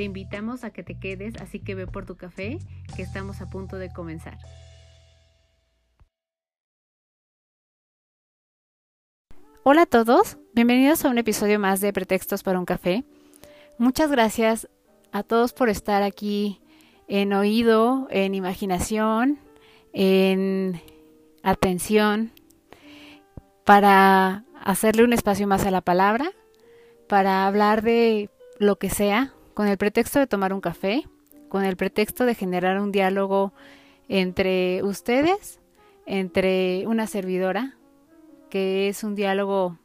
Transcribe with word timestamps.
Te 0.00 0.04
invitamos 0.04 0.64
a 0.64 0.70
que 0.70 0.82
te 0.82 0.98
quedes, 0.98 1.36
así 1.42 1.60
que 1.60 1.74
ve 1.74 1.86
por 1.86 2.06
tu 2.06 2.16
café, 2.16 2.58
que 2.96 3.02
estamos 3.02 3.42
a 3.42 3.50
punto 3.50 3.76
de 3.76 3.92
comenzar. 3.92 4.38
Hola 9.62 9.82
a 9.82 9.84
todos, 9.84 10.38
bienvenidos 10.54 11.04
a 11.04 11.10
un 11.10 11.18
episodio 11.18 11.60
más 11.60 11.82
de 11.82 11.92
Pretextos 11.92 12.42
para 12.42 12.58
un 12.58 12.64
café. 12.64 13.04
Muchas 13.76 14.10
gracias 14.10 14.70
a 15.12 15.22
todos 15.22 15.52
por 15.52 15.68
estar 15.68 16.02
aquí 16.02 16.62
en 17.06 17.34
oído, 17.34 18.08
en 18.08 18.34
imaginación, 18.34 19.38
en 19.92 20.80
atención, 21.42 22.32
para 23.66 24.46
hacerle 24.62 25.04
un 25.04 25.12
espacio 25.12 25.46
más 25.46 25.66
a 25.66 25.70
la 25.70 25.82
palabra, 25.82 26.32
para 27.06 27.46
hablar 27.46 27.82
de 27.82 28.30
lo 28.58 28.76
que 28.76 28.88
sea, 28.88 29.34
con 29.60 29.68
el 29.68 29.76
pretexto 29.76 30.18
de 30.18 30.26
tomar 30.26 30.54
un 30.54 30.62
café, 30.62 31.06
con 31.50 31.66
el 31.66 31.76
pretexto 31.76 32.24
de 32.24 32.34
generar 32.34 32.80
un 32.80 32.92
diálogo 32.92 33.52
entre 34.08 34.82
ustedes, 34.82 35.60
entre 36.06 36.86
una 36.86 37.06
servidora, 37.06 37.76
que 38.48 38.88
es 38.88 39.04
un 39.04 39.14
diálogo 39.14 39.78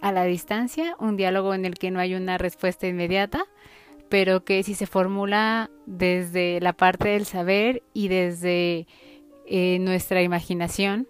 a 0.00 0.12
la 0.12 0.22
distancia, 0.22 0.94
un 1.00 1.16
diálogo 1.16 1.52
en 1.52 1.64
el 1.64 1.74
que 1.74 1.90
no 1.90 1.98
hay 1.98 2.14
una 2.14 2.38
respuesta 2.38 2.86
inmediata, 2.86 3.46
pero 4.08 4.44
que 4.44 4.62
si 4.62 4.76
se 4.76 4.86
formula 4.86 5.68
desde 5.84 6.60
la 6.60 6.72
parte 6.72 7.08
del 7.08 7.26
saber 7.26 7.82
y 7.92 8.06
desde 8.06 8.86
eh, 9.46 9.80
nuestra 9.80 10.22
imaginación, 10.22 11.08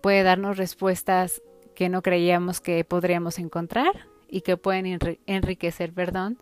puede 0.00 0.24
darnos 0.24 0.56
respuestas 0.56 1.40
que 1.76 1.88
no 1.88 2.02
creíamos 2.02 2.60
que 2.60 2.82
podríamos 2.82 3.38
encontrar 3.38 4.08
y 4.28 4.40
que 4.40 4.56
pueden 4.56 4.98
enriquecer, 5.26 5.92
perdón, 5.92 6.38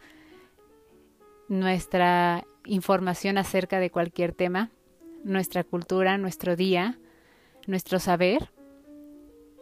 nuestra 1.49 2.45
información 2.65 3.39
acerca 3.39 3.81
de 3.81 3.91
cualquier 3.91 4.33
tema, 4.33 4.71
nuestra 5.23 5.65
cultura, 5.65 6.19
nuestro 6.19 6.57
día, 6.57 6.99
nuestro 7.67 7.99
saber 7.99 8.51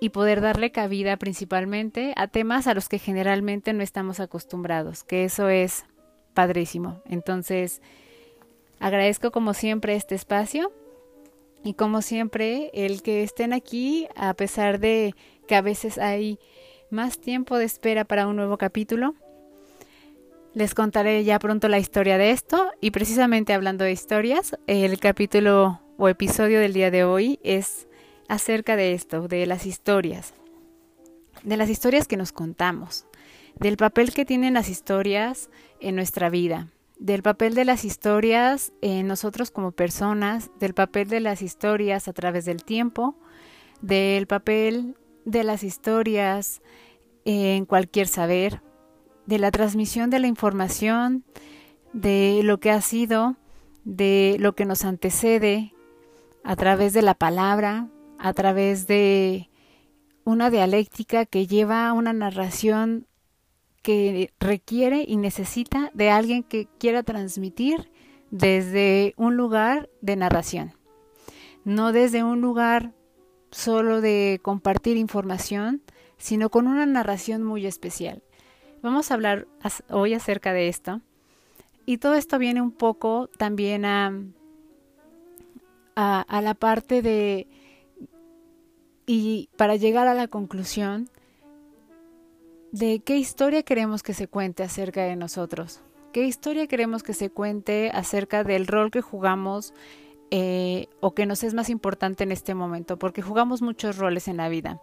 y 0.01 0.09
poder 0.09 0.41
darle 0.41 0.73
cabida 0.73 1.17
principalmente 1.17 2.13
a 2.17 2.27
temas 2.27 2.67
a 2.67 2.75
los 2.75 2.89
que 2.89 2.99
generalmente 2.99 3.73
no 3.73 3.83
estamos 3.83 4.19
acostumbrados, 4.19 5.05
que 5.05 5.25
eso 5.25 5.49
es 5.49 5.85
padrísimo. 6.35 7.01
Entonces, 7.07 7.81
agradezco 8.81 9.31
como 9.31 9.55
siempre 9.55 9.95
este 9.95 10.15
espacio 10.15 10.73
y 11.63 11.75
como 11.75 12.03
siempre 12.03 12.71
el 12.75 13.03
que 13.03 13.23
estén 13.23 13.53
aquí 13.53 14.09
a 14.17 14.35
pesar 14.35 14.81
de 14.81 15.15
que 15.47 15.55
a 15.55 15.63
veces 15.63 15.99
hay 15.99 16.39
más 16.91 17.21
tiempo 17.21 17.57
de 17.57 17.65
espera 17.65 18.05
para 18.05 18.27
un 18.27 18.37
nuevo 18.37 18.59
capítulo. 18.59 19.15
Les 20.55 20.75
contaré 20.75 21.25
ya 21.25 21.39
pronto 21.39 21.69
la 21.69 21.79
historia 21.79 22.19
de 22.19 22.31
esto 22.31 22.73
y 22.79 22.91
precisamente 22.91 23.55
hablando 23.55 23.85
de 23.85 23.93
historias, 23.93 24.55
el 24.67 24.99
capítulo 25.01 25.81
o 25.97 26.11
episodio 26.11 26.61
del 26.61 26.75
día 26.75 26.91
de 26.91 27.05
hoy 27.05 27.41
es 27.43 27.89
acerca 28.29 28.77
de 28.77 28.93
esto, 28.93 29.29
de 29.29 29.47
las 29.47 29.65
historias, 29.65 30.35
de 31.43 31.57
las 31.57 31.71
historias 31.71 32.07
que 32.07 32.19
nos 32.19 32.33
contamos, 32.33 33.07
del 33.59 33.79
papel 33.79 34.13
que 34.13 34.27
tienen 34.27 34.53
las 34.53 34.69
historias 34.69 35.49
en 35.81 35.97
nuestra 35.97 36.29
vida, 36.29 36.69
del 36.99 37.23
papel 37.23 37.55
de 37.55 37.65
las 37.65 37.87
historias 37.87 38.75
en 38.83 39.07
nosotros 39.07 39.51
como 39.51 39.73
personas, 39.73 40.51
del 40.61 40.75
papel 40.75 41.09
de 41.09 41.21
las 41.21 41.41
historias 41.41 42.09
a 42.09 42.13
través 42.13 42.45
del 42.45 42.63
tiempo, 42.63 43.17
del 43.81 44.27
papel 44.27 44.97
de 45.25 45.45
las 45.45 45.63
historias 45.63 46.61
en 47.25 47.65
cualquier 47.65 48.07
saber, 48.07 48.61
de 49.33 49.39
la 49.39 49.51
transmisión 49.51 50.11
de 50.11 50.19
la 50.19 50.27
información, 50.27 51.25
de 51.95 52.43
lo 52.45 52.61
que 52.61 52.71
ha 52.71 52.83
sido, 52.83 53.37
de 53.83 54.37
lo 54.39 54.55
que 54.55 54.67
nos 54.67 54.85
antecede 54.85 55.73
a 56.45 56.55
través 56.55 56.93
de 56.93 57.01
la 57.01 57.15
palabra, 57.15 57.89
a 58.19 58.35
través 58.35 58.87
de 58.87 59.49
una 60.25 60.51
dialéctica 60.51 61.25
que 61.25 61.47
lleva 61.47 61.89
a 61.89 61.95
una 61.95 62.13
narración 62.13 63.07
que 63.81 64.35
requiere 64.39 65.03
y 65.09 65.17
necesita 65.17 65.91
de 65.95 66.11
alguien 66.11 66.43
que 66.43 66.69
quiera 66.79 67.03
transmitir 67.03 67.91
desde 68.31 69.15
un 69.17 69.39
lugar 69.39 69.89
de 70.03 70.17
narración, 70.17 70.75
no 71.65 71.93
desde 71.93 72.23
un 72.23 72.43
lugar 72.43 72.93
solo 73.51 74.03
de 74.03 74.41
compartir 74.43 74.99
información, 74.99 75.81
sino 76.19 76.51
con 76.51 76.67
una 76.67 76.85
narración 76.85 77.43
muy 77.43 77.65
especial. 77.65 78.23
Vamos 78.83 79.11
a 79.11 79.15
hablar 79.15 79.47
hoy 79.91 80.15
acerca 80.15 80.53
de 80.53 80.69
esto. 80.69 81.01
Y 81.87 81.99
todo 81.99 82.15
esto 82.15 82.39
viene 82.39 82.61
un 82.61 82.73
poco 82.73 83.29
también 83.39 83.85
a, 83.85 84.13
a, 85.95 86.43
la 86.43 86.55
parte 86.55 87.03
de, 87.03 87.47
y 89.07 89.49
para 89.57 89.77
llegar 89.77 90.09
a 90.09 90.15
la 90.15 90.29
conclusión 90.29 91.09
de 92.73 93.01
qué 93.01 93.17
historia 93.17 93.63
queremos 93.63 94.03
que 94.03 94.15
se 94.15 94.29
cuente 94.29 94.63
acerca 94.63 95.03
de 95.03 95.17
nosotros, 95.17 95.81
qué 96.13 96.25
historia 96.25 96.67
queremos 96.67 97.03
que 97.03 97.15
se 97.15 97.31
cuente 97.31 97.91
acerca 97.93 98.45
del 98.45 98.67
rol 98.67 98.91
que 98.91 99.03
jugamos 99.03 99.75
eh, 100.31 100.87
o 101.01 101.15
que 101.15 101.27
nos 101.27 101.43
es 101.43 101.53
más 101.53 101.69
importante 101.69 102.25
en 102.25 102.33
este 102.33 102.55
momento, 102.55 102.99
porque 102.99 103.23
jugamos 103.23 103.61
muchos 103.61 103.99
roles 103.99 104.29
en 104.29 104.39
la 104.39 104.49
vida. 104.49 104.81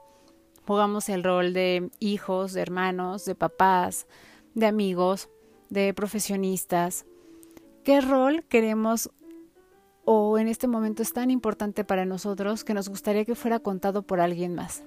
Jugamos 0.69 1.09
el 1.09 1.23
rol 1.23 1.51
de 1.51 1.89
hijos, 1.97 2.53
de 2.53 2.61
hermanos, 2.61 3.25
de 3.25 3.33
papás, 3.33 4.05
de 4.53 4.67
amigos, 4.67 5.27
de 5.71 5.95
profesionistas. 5.95 7.07
¿Qué 7.83 8.01
rol 8.01 8.43
queremos 8.47 9.09
o 10.05 10.37
en 10.37 10.47
este 10.47 10.67
momento 10.67 11.01
es 11.01 11.11
tan 11.11 11.31
importante 11.31 11.83
para 11.83 12.05
nosotros 12.05 12.63
que 12.63 12.75
nos 12.75 12.87
gustaría 12.87 13.25
que 13.25 13.33
fuera 13.33 13.57
contado 13.57 14.03
por 14.03 14.19
alguien 14.19 14.53
más? 14.53 14.83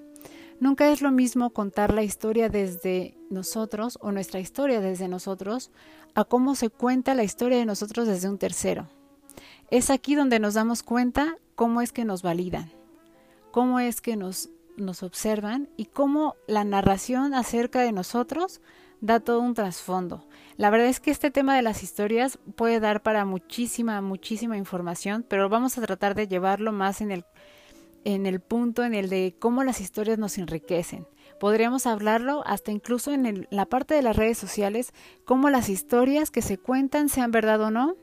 Nunca 0.61 0.89
es 0.93 1.03
lo 1.03 1.11
mismo 1.11 1.51
contar 1.51 1.93
la 1.93 2.05
historia 2.05 2.49
desde 2.49 3.19
nosotros 3.29 3.99
o 4.01 4.13
nuestra 4.13 4.39
historia 4.39 4.81
desde 4.81 5.09
nosotros 5.09 5.73
a 6.15 6.23
cómo 6.23 6.55
se 6.55 6.71
cuenta 6.71 7.17
la 7.17 7.25
historia 7.25 7.59
de 7.59 7.67
nosotros 7.67 8.07
desde 8.07 8.29
un 8.29 8.39
tercero. 8.39 8.89
Es 9.69 9.91
aquí 9.91 10.15
donde 10.15 10.39
nos 10.39 10.55
damos 10.55 10.85
cuenta 10.85 11.39
cómo 11.57 11.81
es 11.81 11.91
que 11.91 12.05
nos 12.05 12.23
validan, 12.23 12.71
cómo 13.51 13.81
es 13.81 14.01
que 14.01 14.15
nos 14.15 14.49
nos 14.77 15.03
observan 15.03 15.69
y 15.77 15.87
cómo 15.87 16.37
la 16.47 16.65
narración 16.65 17.35
acerca 17.35 17.81
de 17.81 17.93
nosotros 17.93 18.61
da 19.01 19.21
todo 19.21 19.41
un 19.41 19.55
trasfondo. 19.55 20.27
La 20.57 20.71
verdad 20.71 20.87
es 20.87 21.01
que 21.01 21.11
este 21.11 21.31
tema 21.31 21.57
de 21.57 21.63
las 21.63 21.83
historias 21.83 22.39
puede 22.57 22.79
dar 22.79 23.03
para 23.03 23.25
muchísima, 23.25 24.01
muchísima 24.01 24.57
información, 24.57 25.25
pero 25.29 25.49
vamos 25.49 25.77
a 25.77 25.83
tratar 25.83 26.15
de 26.15 26.29
llevarlo 26.29 26.73
más 26.73 27.01
en 27.01 27.11
el, 27.11 27.25
en 28.05 28.27
el 28.27 28.41
punto 28.41 28.85
en 28.85 28.95
el 28.95 29.09
de 29.09 29.35
cómo 29.39 29.65
las 29.65 29.81
historias 29.81 30.19
nos 30.19 30.39
enriquecen. 30.39 31.07
Podríamos 31.41 31.87
hablarlo 31.87 32.45
hasta 32.47 32.71
incluso 32.71 33.13
en 33.13 33.49
la 33.51 33.67
parte 33.67 33.95
de 33.95 34.03
las 34.03 34.17
redes 34.17 34.39
sociales, 34.39 34.93
cómo 35.25 35.51
las 35.51 35.69
historias 35.69 36.31
que 36.31 36.43
se 36.43 36.59
cuentan, 36.59 37.09
sean 37.09 37.33
verdad 37.33 37.61
o 37.63 37.71
no, 37.73 37.97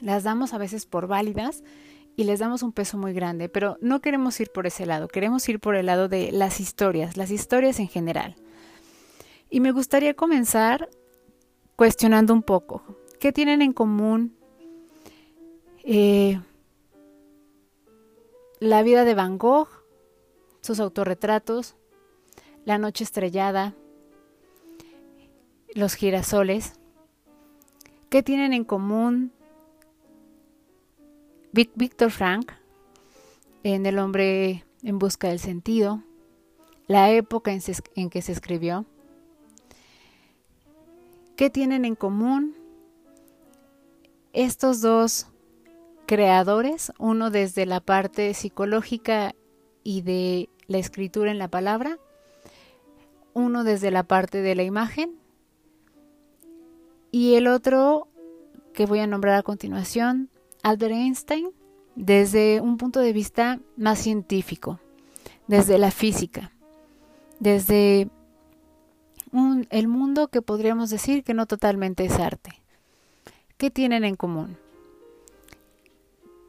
las 0.00 0.22
damos 0.22 0.54
a 0.54 0.58
veces 0.58 0.86
por 0.86 1.06
válidas 1.06 1.62
y 2.20 2.24
les 2.24 2.38
damos 2.38 2.62
un 2.62 2.72
peso 2.72 2.98
muy 2.98 3.14
grande, 3.14 3.48
pero 3.48 3.78
no 3.80 4.02
queremos 4.02 4.38
ir 4.40 4.50
por 4.50 4.66
ese 4.66 4.84
lado, 4.84 5.08
queremos 5.08 5.48
ir 5.48 5.58
por 5.58 5.74
el 5.74 5.86
lado 5.86 6.06
de 6.06 6.32
las 6.32 6.60
historias, 6.60 7.16
las 7.16 7.30
historias 7.30 7.80
en 7.80 7.88
general. 7.88 8.36
Y 9.48 9.60
me 9.60 9.72
gustaría 9.72 10.12
comenzar 10.12 10.90
cuestionando 11.76 12.34
un 12.34 12.42
poco, 12.42 12.82
¿qué 13.20 13.32
tienen 13.32 13.62
en 13.62 13.72
común 13.72 14.36
eh, 15.82 16.38
la 18.58 18.82
vida 18.82 19.06
de 19.06 19.14
Van 19.14 19.38
Gogh, 19.38 19.68
sus 20.60 20.78
autorretratos, 20.78 21.74
la 22.66 22.76
noche 22.76 23.02
estrellada, 23.02 23.74
los 25.74 25.94
girasoles? 25.94 26.74
¿Qué 28.10 28.22
tienen 28.22 28.52
en 28.52 28.64
común 28.64 29.32
Víctor 31.52 32.12
Frank, 32.12 32.52
en 33.64 33.84
El 33.84 33.98
hombre 33.98 34.64
en 34.84 34.98
busca 35.00 35.28
del 35.28 35.40
sentido, 35.40 36.02
la 36.86 37.10
época 37.10 37.52
en, 37.52 38.10
que 38.10 38.22
se 38.22 38.32
escribió, 38.32 38.86
qué 41.36 41.50
tienen 41.50 41.84
en 41.84 41.96
común 41.96 42.56
estos 44.32 44.80
dos 44.80 45.26
creadores, 46.06 46.92
uno 46.98 47.30
desde 47.30 47.66
la 47.66 47.80
parte 47.80 48.32
psicológica 48.34 49.34
y 49.82 50.02
de 50.02 50.48
la 50.68 50.78
escritura 50.78 51.32
en 51.32 51.38
la 51.38 51.48
palabra, 51.48 51.98
uno 53.34 53.64
desde 53.64 53.90
la 53.90 54.04
parte 54.04 54.40
de 54.40 54.54
la 54.54 54.62
imagen 54.62 55.16
y 57.10 57.34
el 57.34 57.48
otro 57.48 58.06
que 58.72 58.86
voy 58.86 59.00
a 59.00 59.08
nombrar 59.08 59.34
a 59.34 59.42
continuación, 59.42 60.29
Albert 60.62 60.94
Einstein, 60.94 61.50
desde 61.94 62.60
un 62.60 62.76
punto 62.76 63.00
de 63.00 63.12
vista 63.12 63.60
más 63.76 63.98
científico, 63.98 64.80
desde 65.46 65.78
la 65.78 65.90
física, 65.90 66.52
desde 67.38 68.08
el 69.70 69.88
mundo 69.88 70.28
que 70.28 70.42
podríamos 70.42 70.90
decir 70.90 71.24
que 71.24 71.34
no 71.34 71.46
totalmente 71.46 72.04
es 72.04 72.18
arte. 72.18 72.62
¿Qué 73.56 73.70
tienen 73.70 74.04
en 74.04 74.16
común? 74.16 74.56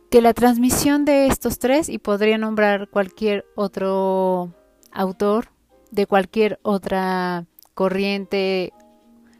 Que 0.10 0.22
la 0.22 0.34
transmisión 0.34 1.06
de 1.06 1.28
estos 1.28 1.60
tres, 1.60 1.90
y 1.90 1.98
podría 1.98 2.38
nombrar 2.38 2.90
cualquier 2.90 3.46
otro 3.56 4.54
autor 4.92 5.50
de 5.92 6.06
cualquier 6.06 6.60
otra 6.64 7.46
corriente, 7.74 8.74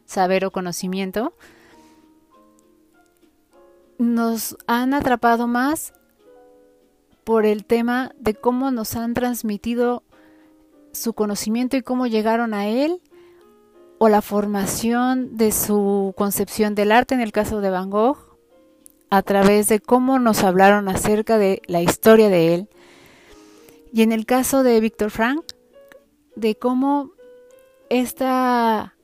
saber 0.06 0.46
o 0.46 0.52
conocimiento, 0.52 1.34
nos 4.02 4.58
han 4.68 4.94
atrapado 4.94 5.48
más 5.48 5.94
por 7.24 7.46
el 7.46 7.66
tema 7.66 8.12
de 8.20 8.34
cómo 8.34 8.72
nos 8.72 8.96
han 8.96 9.14
transmitido 9.14 10.04
su 10.92 11.14
conocimiento 11.14 11.78
y 11.78 11.84
cómo 11.84 12.08
llegaron 12.08 12.54
a 12.54 12.68
él, 12.68 13.02
o 14.00 14.10
la 14.10 14.24
formación 14.24 15.38
de 15.38 15.52
su 15.52 16.14
concepción 16.18 16.74
del 16.74 16.92
arte 16.92 17.14
en 17.14 17.22
el 17.22 17.32
caso 17.32 17.62
de 17.62 17.70
Van 17.70 17.92
Gogh, 17.92 18.18
a 19.12 19.22
través 19.22 19.68
de 19.68 19.80
cómo 19.80 20.18
nos 20.18 20.44
hablaron 20.44 20.90
acerca 20.90 21.38
de 21.38 21.62
la 21.68 21.82
historia 21.82 22.30
de 22.30 22.56
él, 22.56 22.70
y 23.94 24.02
en 24.02 24.12
el 24.12 24.26
caso 24.26 24.64
de 24.64 24.80
Víctor 24.80 25.12
Frank, 25.12 25.44
de 26.36 26.56
cómo 26.56 27.12
esta 27.90 28.96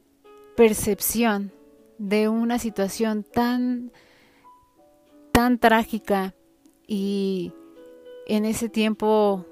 percepción 0.55 1.51
de 1.99 2.29
una 2.29 2.57
situación 2.57 3.23
tan 3.23 3.91
tan 5.37 5.59
trágica 5.59 6.33
y 6.87 7.53
en 8.25 8.43
ese 8.43 8.69
tiempo 8.69 9.45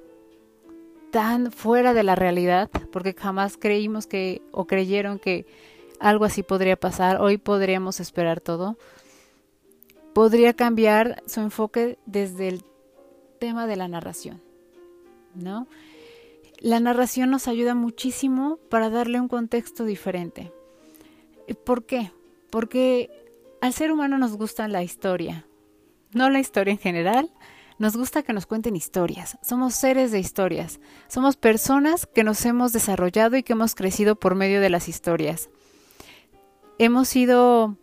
tan 1.12 1.52
fuera 1.52 1.94
de 1.94 2.02
la 2.02 2.16
realidad, 2.16 2.72
porque 2.92 3.14
jamás 3.14 3.56
creímos 3.56 4.08
que 4.08 4.42
o 4.52 4.66
creyeron 4.66 5.20
que 5.20 5.46
algo 6.00 6.26
así 6.26 6.42
podría 6.42 6.76
pasar, 6.76 7.22
hoy 7.22 7.38
podríamos 7.38 8.00
esperar 8.00 8.42
todo, 8.42 8.80
podría 10.16 10.56
cambiar 10.56 11.22
su 11.28 11.42
enfoque 11.42 12.00
desde 12.08 12.48
el 12.48 12.64
tema 13.38 13.68
de 13.68 13.76
la 13.76 13.88
narración, 13.88 14.42
¿no? 15.36 15.68
La 16.58 16.80
narración 16.80 17.30
nos 17.30 17.48
ayuda 17.48 17.76
muchísimo 17.76 18.58
para 18.72 18.90
darle 18.90 19.22
un 19.22 19.28
contexto 19.28 19.86
diferente. 19.86 20.52
¿Por 21.64 21.86
qué? 21.86 22.12
Porque 22.50 23.12
al 23.62 23.72
ser 23.72 23.92
humano 23.92 24.18
nos 24.18 24.36
gusta 24.36 24.68
la 24.68 24.82
historia, 24.82 25.46
no 26.16 26.30
la 26.30 26.40
historia 26.40 26.72
en 26.72 26.80
general, 26.80 27.30
nos 27.78 27.98
gusta 27.98 28.24
que 28.24 28.34
nos 28.34 28.46
cuenten 28.46 28.76
historias. 28.76 29.38
Somos 29.42 29.76
seres 29.76 30.12
de 30.12 30.20
historias. 30.20 30.80
Somos 31.08 31.36
personas 31.36 32.08
que 32.08 32.24
nos 32.24 32.46
hemos 32.46 32.72
desarrollado 32.72 33.36
y 33.36 33.44
que 33.44 33.54
hemos 33.54 33.76
crecido 33.76 34.16
por 34.16 34.34
medio 34.34 34.62
de 34.62 34.70
las 34.70 34.88
historias. 34.88 35.50
Hemos 36.80 37.10
sido 37.10 37.76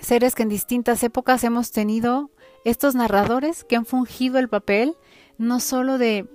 seres 0.00 0.34
que 0.34 0.42
en 0.42 0.48
distintas 0.48 1.02
épocas 1.04 1.44
hemos 1.44 1.70
tenido 1.70 2.30
estos 2.64 2.96
narradores 2.96 3.64
que 3.64 3.76
han 3.76 3.86
fungido 3.86 4.38
el 4.38 4.48
papel 4.48 4.96
no 5.38 5.60
solo 5.60 5.96
de 5.96 6.28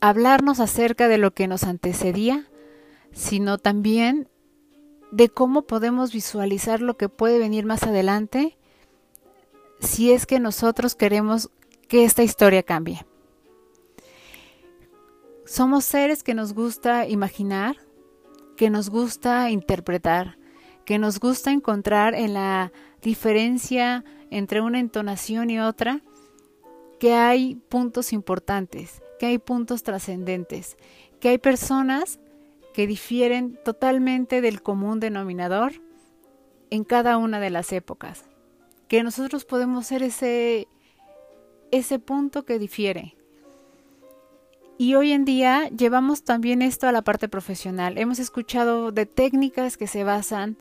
hablarnos 0.00 0.60
acerca 0.60 1.08
de 1.08 1.16
lo 1.16 1.32
que 1.32 1.48
nos 1.48 1.64
antecedía, 1.64 2.46
sino 3.12 3.56
también 3.56 4.28
de 5.12 5.30
cómo 5.30 5.62
podemos 5.62 6.12
visualizar 6.12 6.82
lo 6.82 6.96
que 6.98 7.08
puede 7.08 7.38
venir 7.38 7.64
más 7.64 7.84
adelante 7.84 8.58
si 9.82 10.12
es 10.12 10.26
que 10.26 10.38
nosotros 10.38 10.94
queremos 10.94 11.50
que 11.88 12.04
esta 12.04 12.22
historia 12.22 12.62
cambie. 12.62 13.04
Somos 15.44 15.84
seres 15.84 16.22
que 16.22 16.34
nos 16.34 16.54
gusta 16.54 17.06
imaginar, 17.08 17.76
que 18.56 18.70
nos 18.70 18.88
gusta 18.88 19.50
interpretar, 19.50 20.38
que 20.86 20.98
nos 20.98 21.18
gusta 21.18 21.50
encontrar 21.50 22.14
en 22.14 22.32
la 22.32 22.72
diferencia 23.02 24.04
entre 24.30 24.60
una 24.60 24.78
entonación 24.78 25.50
y 25.50 25.58
otra, 25.58 26.00
que 26.98 27.14
hay 27.14 27.56
puntos 27.68 28.12
importantes, 28.12 29.02
que 29.18 29.26
hay 29.26 29.38
puntos 29.38 29.82
trascendentes, 29.82 30.76
que 31.20 31.30
hay 31.30 31.38
personas 31.38 32.20
que 32.72 32.86
difieren 32.86 33.58
totalmente 33.64 34.40
del 34.40 34.62
común 34.62 35.00
denominador 35.00 35.72
en 36.70 36.84
cada 36.84 37.18
una 37.18 37.40
de 37.40 37.50
las 37.50 37.72
épocas 37.72 38.31
que 38.92 39.02
nosotros 39.02 39.46
podemos 39.46 39.86
ser 39.86 40.02
ese, 40.02 40.68
ese 41.70 41.98
punto 41.98 42.44
que 42.44 42.58
difiere. 42.58 43.16
Y 44.76 44.96
hoy 44.96 45.12
en 45.12 45.24
día 45.24 45.70
llevamos 45.70 46.24
también 46.24 46.60
esto 46.60 46.86
a 46.86 46.92
la 46.92 47.00
parte 47.00 47.26
profesional. 47.26 47.96
Hemos 47.96 48.18
escuchado 48.18 48.92
de 48.92 49.06
técnicas 49.06 49.78
que 49.78 49.86
se 49.86 50.04
basan 50.04 50.58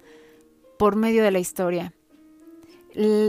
por 0.79 0.95
medio 0.95 1.25
de 1.25 1.31
la 1.31 1.39
historia. 1.39 1.91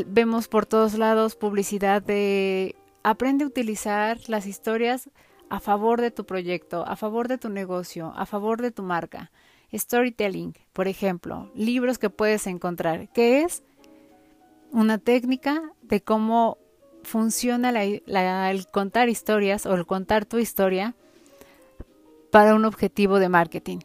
vemos 0.07 0.47
por 0.47 0.67
todos 0.67 0.95
lados 0.95 1.35
publicidad 1.35 2.01
de 2.01 2.77
aprende 3.03 3.43
a 3.43 3.49
utilizar 3.49 4.21
las 4.29 4.47
historias 4.47 5.11
a 5.51 5.59
favor 5.59 6.01
de 6.01 6.13
tu 6.13 6.25
proyecto, 6.27 6.87
a 6.87 6.95
favor 6.95 7.27
de 7.27 7.39
tu 7.39 7.49
negocio, 7.49 8.13
a 8.15 8.25
favor 8.25 8.63
de 8.63 8.71
tu 8.71 8.85
marca. 8.85 9.33
Storytelling, 9.75 10.55
por 10.73 10.87
ejemplo, 10.87 11.51
libros 11.57 11.99
que 11.99 12.09
puedes 12.09 12.47
encontrar. 12.47 13.09
¿Qué 13.13 13.43
es? 13.43 13.65
Una 14.73 14.99
técnica 14.99 15.63
de 15.83 16.03
cómo 16.03 16.59
funciona 17.05 17.71
el 17.71 18.67
contar 18.73 19.09
historias 19.09 19.67
o 19.67 19.75
el 19.75 19.87
contar 19.87 20.25
tu 20.25 20.39
historia 20.39 20.95
para 22.31 22.55
un 22.55 22.65
objetivo 22.65 23.19
de 23.19 23.29
marketing. 23.29 23.79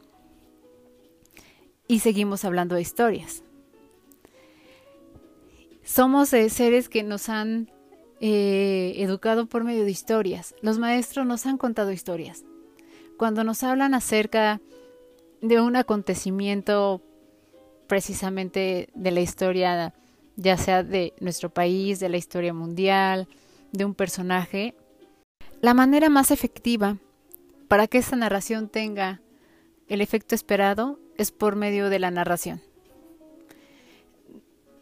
Y 1.87 1.99
seguimos 1.99 2.45
hablando 2.45 2.75
de 2.75 2.81
historias. 2.81 3.43
Somos 5.83 6.29
seres 6.29 6.89
que 6.89 7.03
nos 7.03 7.29
han 7.29 7.69
eh, 8.19 8.94
educado 8.97 9.47
por 9.47 9.63
medio 9.63 9.83
de 9.83 9.91
historias. 9.91 10.56
Los 10.61 10.79
maestros 10.79 11.25
nos 11.25 11.45
han 11.45 11.57
contado 11.57 11.91
historias. 11.91 12.44
Cuando 13.17 13.44
nos 13.44 13.63
hablan 13.63 13.94
acerca 13.94 14.61
de 15.41 15.61
un 15.61 15.75
acontecimiento 15.75 17.01
precisamente 17.87 18.89
de 18.95 19.11
la 19.11 19.21
historia 19.21 19.94
ya 20.37 20.56
sea 20.56 20.83
de 20.83 21.13
nuestro 21.19 21.49
país, 21.49 21.99
de 21.99 22.09
la 22.09 22.17
historia 22.17 22.53
mundial, 22.53 23.27
de 23.71 23.83
un 23.83 23.94
personaje, 23.94 24.75
la 25.61 25.73
manera 25.73 26.09
más 26.09 26.31
efectiva 26.31 26.97
para 27.67 27.87
que 27.87 27.97
esta 27.97 28.15
narración 28.15 28.69
tenga 28.69 29.21
el 29.87 30.01
efecto 30.01 30.35
esperado 30.35 30.99
es 31.17 31.31
por 31.31 31.56
medio 31.56 31.89
de 31.89 31.99
la 31.99 32.11
narración. 32.11 32.61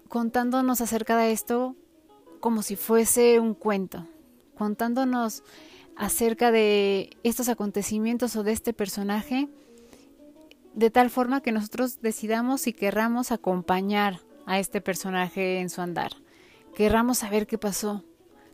Contándonos 0.09 0.81
acerca 0.81 1.17
de 1.17 1.31
esto 1.31 1.75
como 2.39 2.61
si 2.61 2.75
fuese 2.75 3.39
un 3.39 3.53
cuento, 3.53 4.07
contándonos 4.57 5.43
acerca 5.95 6.51
de 6.51 7.09
estos 7.23 7.49
acontecimientos 7.49 8.35
o 8.35 8.43
de 8.43 8.51
este 8.51 8.73
personaje, 8.73 9.47
de 10.73 10.89
tal 10.91 11.09
forma 11.09 11.41
que 11.41 11.53
nosotros 11.53 12.01
decidamos 12.01 12.61
si 12.61 12.73
querramos 12.73 13.31
acompañar 13.31 14.19
a 14.45 14.59
este 14.59 14.81
personaje 14.81 15.59
en 15.59 15.69
su 15.69 15.81
andar. 15.81 16.11
Querramos 16.75 17.19
saber 17.19 17.47
qué 17.47 17.57
pasó. 17.57 18.03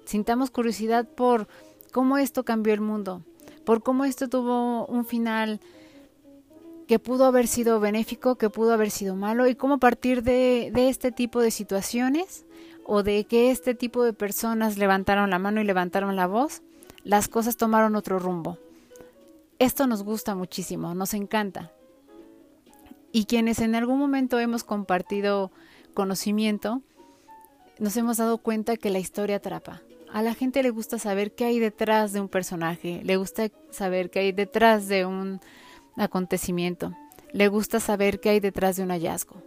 Sintamos 0.06 0.52
curiosidad 0.52 1.08
por 1.08 1.48
cómo 1.92 2.18
esto 2.18 2.44
cambió 2.44 2.74
el 2.74 2.82
mundo, 2.82 3.24
por 3.66 3.84
cómo 3.84 4.06
esto 4.06 4.30
tuvo 4.30 4.86
un 4.86 5.06
final 5.06 5.60
que 6.88 7.00
pudo 7.00 7.26
haber 7.26 7.48
sido 7.48 7.80
benéfico, 7.80 8.36
que 8.36 8.50
pudo 8.50 8.74
haber 8.74 8.92
sido 8.92 9.16
malo, 9.16 9.48
y 9.48 9.56
cómo 9.56 9.76
a 9.76 9.80
partir 9.80 10.24
de, 10.24 10.72
de 10.74 10.90
este 10.90 11.12
tipo 11.12 11.40
de 11.40 11.52
situaciones 11.52 12.46
o 12.86 13.04
de 13.04 13.24
que 13.26 13.52
este 13.52 13.76
tipo 13.76 14.04
de 14.04 14.14
personas 14.14 14.78
levantaron 14.78 15.30
la 15.30 15.40
mano 15.40 15.62
y 15.62 15.64
levantaron 15.64 16.16
la 16.16 16.28
voz, 16.28 16.62
las 17.04 17.28
cosas 17.28 17.58
tomaron 17.58 17.96
otro 17.96 18.20
rumbo. 18.20 18.58
Esto 19.60 19.88
nos 19.88 20.04
gusta 20.04 20.36
muchísimo, 20.36 20.94
nos 20.96 21.14
encanta. 21.14 21.72
Y 23.12 23.26
quienes 23.26 23.60
en 23.60 23.76
algún 23.76 24.00
momento 24.00 24.40
hemos 24.40 24.64
compartido 24.64 25.52
conocimiento, 25.94 26.82
nos 27.80 27.98
hemos 27.98 28.18
dado 28.18 28.38
cuenta 28.38 28.78
que 28.78 28.90
la 28.90 29.00
historia 29.00 29.38
atrapa. 29.38 29.82
A 30.14 30.22
la 30.22 30.34
gente 30.34 30.62
le 30.62 30.70
gusta 30.70 31.00
saber 31.00 31.34
qué 31.34 31.46
hay 31.46 31.60
detrás 31.60 32.12
de 32.12 32.20
un 32.20 32.28
personaje, 32.28 33.02
le 33.04 33.18
gusta 33.18 33.50
saber 33.70 34.10
qué 34.10 34.20
hay 34.20 34.32
detrás 34.34 34.88
de 34.88 35.06
un 35.06 35.40
acontecimiento, 35.96 36.94
le 37.32 37.48
gusta 37.48 37.80
saber 37.80 38.20
qué 38.20 38.30
hay 38.30 38.40
detrás 38.40 38.76
de 38.76 38.84
un 38.84 38.90
hallazgo, 38.92 39.42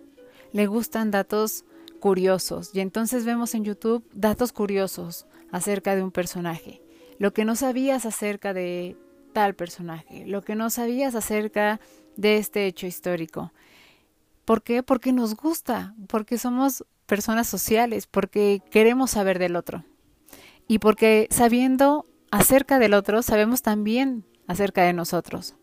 le 0.53 0.67
gustan 0.67 1.11
datos 1.11 1.65
curiosos 2.01 2.71
y 2.73 2.81
entonces 2.81 3.25
vemos 3.25 3.55
en 3.55 3.65
YouTube 3.65 4.05
datos 4.15 4.53
curiosos 4.53 5.27
acerca 5.53 5.95
de 5.95 6.03
un 6.03 6.11
personaje, 6.11 6.81
lo 7.19 7.33
que 7.35 7.45
no 7.45 7.57
sabías 7.57 8.07
acerca 8.07 8.55
de 8.55 8.97
tal 9.35 9.55
personaje, 9.55 10.25
lo 10.27 10.43
que 10.43 10.55
no 10.55 10.71
sabías 10.71 11.15
acerca 11.15 11.79
de 12.17 12.39
este 12.39 12.67
hecho 12.67 12.87
histórico. 12.87 13.53
¿Por 14.45 14.63
qué? 14.63 14.83
Porque 14.83 15.13
nos 15.13 15.37
gusta, 15.37 15.95
porque 16.09 16.39
somos 16.39 16.85
personas 17.07 17.47
sociales, 17.47 18.07
porque 18.07 18.63
queremos 18.71 19.13
saber 19.13 19.39
del 19.39 19.57
otro. 19.57 19.85
Y 20.69 20.79
porque 20.79 21.29
sabiendo 21.31 22.07
acerca 22.31 22.79
del 22.79 22.95
otro, 22.95 23.23
sabemos 23.23 23.63
también 23.63 24.25
acerca 24.47 24.83
de 24.83 24.93
nosotros. 24.93 25.57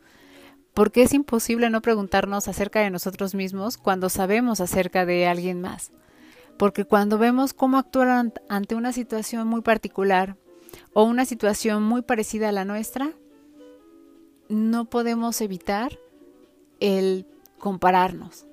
Porque 0.73 1.03
es 1.03 1.13
imposible 1.13 1.69
no 1.69 1.81
preguntarnos 1.81 2.47
acerca 2.47 2.79
de 2.79 2.89
nosotros 2.89 3.35
mismos 3.35 3.77
cuando 3.77 4.09
sabemos 4.09 4.61
acerca 4.61 5.05
de 5.05 5.27
alguien 5.27 5.61
más. 5.61 5.91
Porque 6.57 6.85
cuando 6.85 7.17
vemos 7.17 7.53
cómo 7.53 7.77
actúan 7.77 8.33
ante 8.49 8.75
una 8.75 8.93
situación 8.93 9.47
muy 9.47 9.61
particular 9.61 10.37
o 10.93 11.03
una 11.03 11.25
situación 11.25 11.83
muy 11.83 12.01
parecida 12.01 12.49
a 12.49 12.53
la 12.53 12.65
nuestra, 12.65 13.11
no 14.47 14.85
podemos 14.85 15.41
evitar 15.41 15.99
el 16.79 17.25
compararnos. 17.57 18.45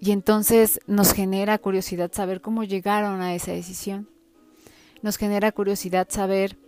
Y 0.00 0.10
entonces 0.12 0.80
nos 0.86 1.12
genera 1.12 1.58
curiosidad 1.58 2.12
saber 2.12 2.40
cómo 2.40 2.64
llegaron 2.64 3.22
a 3.22 3.34
esa 3.34 3.52
decisión. 3.52 4.08
Nos 5.02 5.16
genera 5.16 5.52
curiosidad 5.52 6.08
saber 6.10 6.58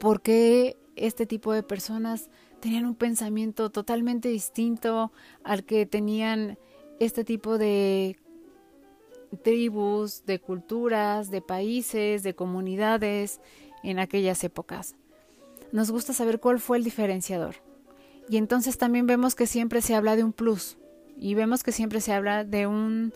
por 0.00 0.20
qué 0.20 0.76
este 0.96 1.26
tipo 1.26 1.52
de 1.52 1.62
personas 1.62 2.28
tenían 2.60 2.86
un 2.86 2.94
pensamiento 2.94 3.70
totalmente 3.70 4.28
distinto 4.28 5.12
al 5.44 5.64
que 5.64 5.86
tenían 5.86 6.58
este 6.98 7.24
tipo 7.24 7.58
de 7.58 8.18
tribus, 9.42 10.24
de 10.24 10.40
culturas, 10.40 11.30
de 11.30 11.42
países, 11.42 12.22
de 12.22 12.34
comunidades 12.34 13.40
en 13.82 13.98
aquellas 13.98 14.42
épocas. 14.44 14.96
Nos 15.72 15.90
gusta 15.90 16.12
saber 16.12 16.40
cuál 16.40 16.58
fue 16.58 16.78
el 16.78 16.84
diferenciador. 16.84 17.56
Y 18.28 18.38
entonces 18.38 18.78
también 18.78 19.06
vemos 19.06 19.34
que 19.34 19.46
siempre 19.46 19.82
se 19.82 19.94
habla 19.94 20.16
de 20.16 20.24
un 20.24 20.32
plus 20.32 20.78
y 21.16 21.34
vemos 21.34 21.62
que 21.62 21.72
siempre 21.72 22.00
se 22.00 22.12
habla 22.12 22.44
de 22.44 22.66
un 22.66 23.12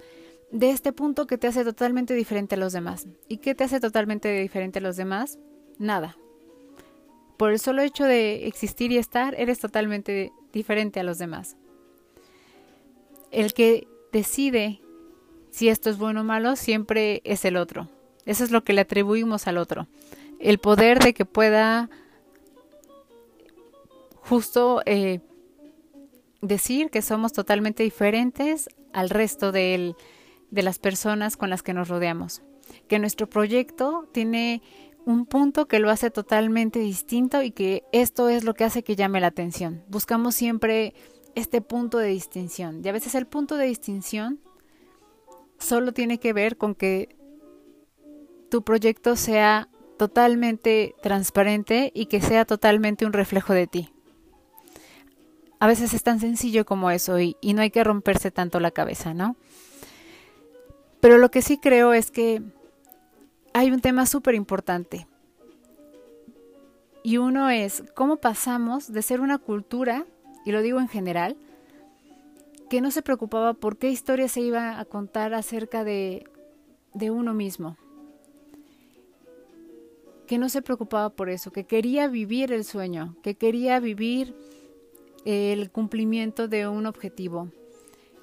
de 0.51 0.71
este 0.71 0.93
punto 0.93 1.27
que 1.27 1.39
te 1.39 1.47
hace 1.47 1.65
totalmente 1.65 2.15
diferente 2.15 2.57
a 2.57 2.59
los 2.59 2.73
demás. 2.73 3.07
¿Y 3.29 3.39
qué 3.39 3.55
te 3.55 3.65
hace 3.65 3.81
totalmente 3.81 4.33
diferente 4.41 4.81
a 4.81 4.83
los 4.83 4.97
demás? 4.97 5.39
Nada. 5.79 6.17
Por 7.37 7.53
el 7.53 7.61
solo 7.61 7.83
hecho 7.83 8.05
de 8.05 8.47
existir 8.47 8.93
y 8.93 8.99
estar, 8.99 9.35
eres 9.39 9.61
totalmente 9.61 10.33
diferente 10.53 11.01
a 11.01 11.05
los 11.05 11.19
demás. 11.19 11.57
El 13.31 13.55
que 13.55 13.87
decide 14.13 14.81
si 15.51 15.69
esto 15.69 15.89
es 15.89 15.99
bueno 15.99 16.23
o 16.23 16.25
malo 16.25 16.57
siempre 16.57 17.23
es 17.25 17.45
el 17.45 17.57
otro. 17.57 17.89
Eso 18.27 18.45
es 18.45 18.51
lo 18.51 18.63
que 18.63 18.73
le 18.73 18.83
atribuimos 18.83 19.47
al 19.47 19.57
otro. 19.57 19.87
El 20.39 20.59
poder 20.59 20.99
de 20.99 21.15
que 21.15 21.25
pueda 21.25 21.91
justo 24.23 24.83
eh, 24.87 25.21
decir 26.41 26.91
que 26.91 27.03
somos 27.03 27.33
totalmente 27.33 27.83
diferentes 27.83 28.69
al 28.93 29.11
resto 29.11 29.53
de, 29.53 29.95
las 30.51 30.79
personas 30.79 31.37
con 31.37 31.51
las 31.51 31.63
que 31.63 31.75
nos 31.75 31.89
rodeamos. 31.89 32.43
Que 32.89 32.99
nuestro 32.99 33.29
proyecto 33.29 34.09
tiene 34.13 34.63
un 35.05 35.27
punto 35.27 35.67
que 35.67 35.79
lo 35.79 35.91
hace 35.91 36.11
totalmente 36.11 36.79
distinto 36.79 37.43
y 37.43 37.51
que 37.51 37.85
esto 37.93 38.29
es 38.29 38.45
lo 38.45 38.55
que 38.55 38.65
hace 38.65 38.83
que 38.83 38.97
llame 38.97 39.21
la 39.21 39.29
atención. 39.29 39.83
Buscamos 39.89 40.35
siempre 40.35 40.95
este 41.35 41.61
punto 41.61 41.99
de 41.99 42.09
distinción. 42.09 42.81
Y 42.85 42.89
a 42.89 42.93
veces 42.93 43.15
el 43.15 43.27
punto 43.27 43.57
de 43.57 43.67
distinción 43.67 44.41
solo 45.59 45.93
tiene 45.93 46.19
que 46.19 46.33
ver 46.33 46.57
con 46.57 46.75
que 46.75 47.17
tu 48.51 48.63
proyecto 48.63 49.17
sea 49.17 49.69
totalmente 49.99 50.95
transparente 51.03 51.93
y 51.95 52.07
que 52.07 52.21
sea 52.21 52.45
totalmente 52.45 53.05
un 53.07 53.13
reflejo 53.13 53.53
de 53.53 53.67
ti. 53.67 53.93
A 55.61 55.67
veces 55.67 55.93
es 55.93 56.03
tan 56.03 56.21
sencillo 56.21 56.65
como 56.65 56.91
eso 56.91 57.21
y, 57.21 57.37
no 57.43 57.61
hay 57.61 57.71
que 57.71 57.85
romperse 57.85 58.31
tanto 58.31 58.61
la 58.61 58.71
cabeza, 58.71 59.13
¿no? 59.13 59.37
Pero 61.01 61.19
lo 61.19 61.31
que 61.31 61.43
sí 61.43 61.59
creo 61.59 61.93
es 61.93 62.11
que 62.11 62.43
hay 63.53 63.71
un 63.71 63.83
tema 63.83 64.07
súper 64.07 64.35
importante. 64.35 65.07
Y 67.03 67.19
uno 67.19 67.51
es 67.51 67.85
cómo 67.95 68.17
pasamos 68.17 68.91
de 68.91 69.03
ser 69.03 69.21
una 69.21 69.37
cultura, 69.37 70.07
y 70.47 70.53
lo 70.53 70.63
digo 70.63 70.81
en 70.81 70.89
general, 70.89 71.37
que 72.71 72.81
no 72.81 72.91
se 72.91 73.03
preocupaba 73.03 73.53
por 73.53 73.77
qué 73.77 73.91
historia 73.91 74.29
se 74.29 74.41
iba 74.41 74.81
a 74.81 74.85
contar 74.87 75.35
acerca 75.35 75.85
de, 75.85 76.27
de 76.95 77.11
uno 77.11 77.35
mismo. 77.35 77.77
Que 80.27 80.39
no 80.39 80.49
se 80.49 80.63
preocupaba 80.63 81.11
por 81.11 81.29
eso, 81.29 81.53
que 81.53 81.65
quería 81.65 82.09
vivir 82.09 82.51
el 82.51 82.65
sueño, 82.65 83.17
que 83.23 83.35
quería 83.35 83.79
vivir 83.79 84.35
el 85.25 85.71
cumplimiento 85.71 86.49
de 86.49 86.69
un 86.69 86.87
objetivo, 86.87 87.51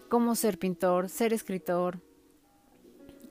como 0.10 0.36
ser 0.36 0.58
pintor, 0.58 1.10
ser 1.10 1.34
escritor, 1.34 2.00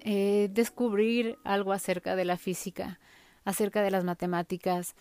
eh, 0.01 0.49
descubrir 0.53 1.39
algo 1.45 1.73
acerca 1.73 2.17
de 2.17 2.25
la 2.25 2.37
física, 2.37 3.01
acerca 3.45 3.83
de 3.83 3.91
las 3.91 4.05
matemáticas, 4.05 4.95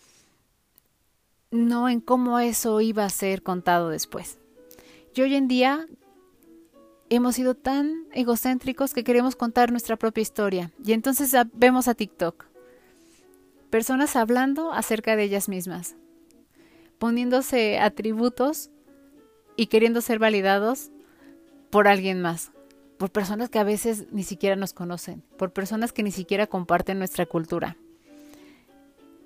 no 1.52 1.90
en 1.90 2.02
cómo 2.02 2.40
eso 2.40 2.82
iba 2.82 3.06
a 3.06 3.10
ser 3.10 3.44
contado 3.44 3.90
después. 3.90 4.40
Y 5.14 5.22
hoy 5.22 5.36
en 5.36 5.48
día 5.48 5.88
hemos 7.10 7.36
sido 7.36 7.56
tan 7.56 8.08
egocéntricos 8.14 8.94
que 8.94 9.04
queremos 9.04 9.36
contar 9.36 9.72
nuestra 9.72 9.96
propia 9.96 10.22
historia. 10.22 10.72
Y 10.84 10.94
entonces 10.94 11.34
vemos 11.54 11.88
a 11.88 11.94
TikTok. 11.94 12.46
Personas 13.70 14.16
hablando 14.16 14.74
acerca 14.74 15.16
de 15.16 15.24
ellas 15.24 15.48
mismas 15.48 15.96
poniéndose 16.98 17.80
atributos 17.80 18.70
y 19.56 19.68
queriendo 19.68 20.02
ser 20.02 20.20
validados 20.20 20.92
por 21.70 21.88
alguien 21.88 22.22
más, 22.22 22.52
por 22.98 23.12
personas 23.12 23.50
que 23.50 23.60
a 23.60 23.64
veces 23.64 24.08
ni 24.12 24.24
siquiera 24.24 24.56
nos 24.56 24.74
conocen, 24.74 25.24
por 25.38 25.52
personas 25.52 25.92
que 25.92 26.04
ni 26.04 26.12
siquiera 26.12 26.48
comparten 26.48 27.00
nuestra 27.00 27.26
cultura. 27.26 27.78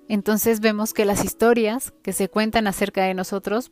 Entonces 0.08 0.60
vemos 0.60 0.92
que 0.92 1.04
las 1.04 1.24
historias 1.24 1.92
que 2.02 2.12
se 2.12 2.28
cuentan 2.28 2.66
acerca 2.66 3.04
de 3.04 3.14
nosotros 3.14 3.70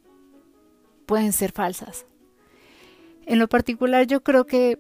pueden 1.06 1.32
ser 1.32 1.50
falsas. 1.50 2.06
En 3.26 3.38
lo 3.38 3.48
particular 3.48 4.06
yo 4.06 4.22
creo 4.22 4.46
que 4.46 4.78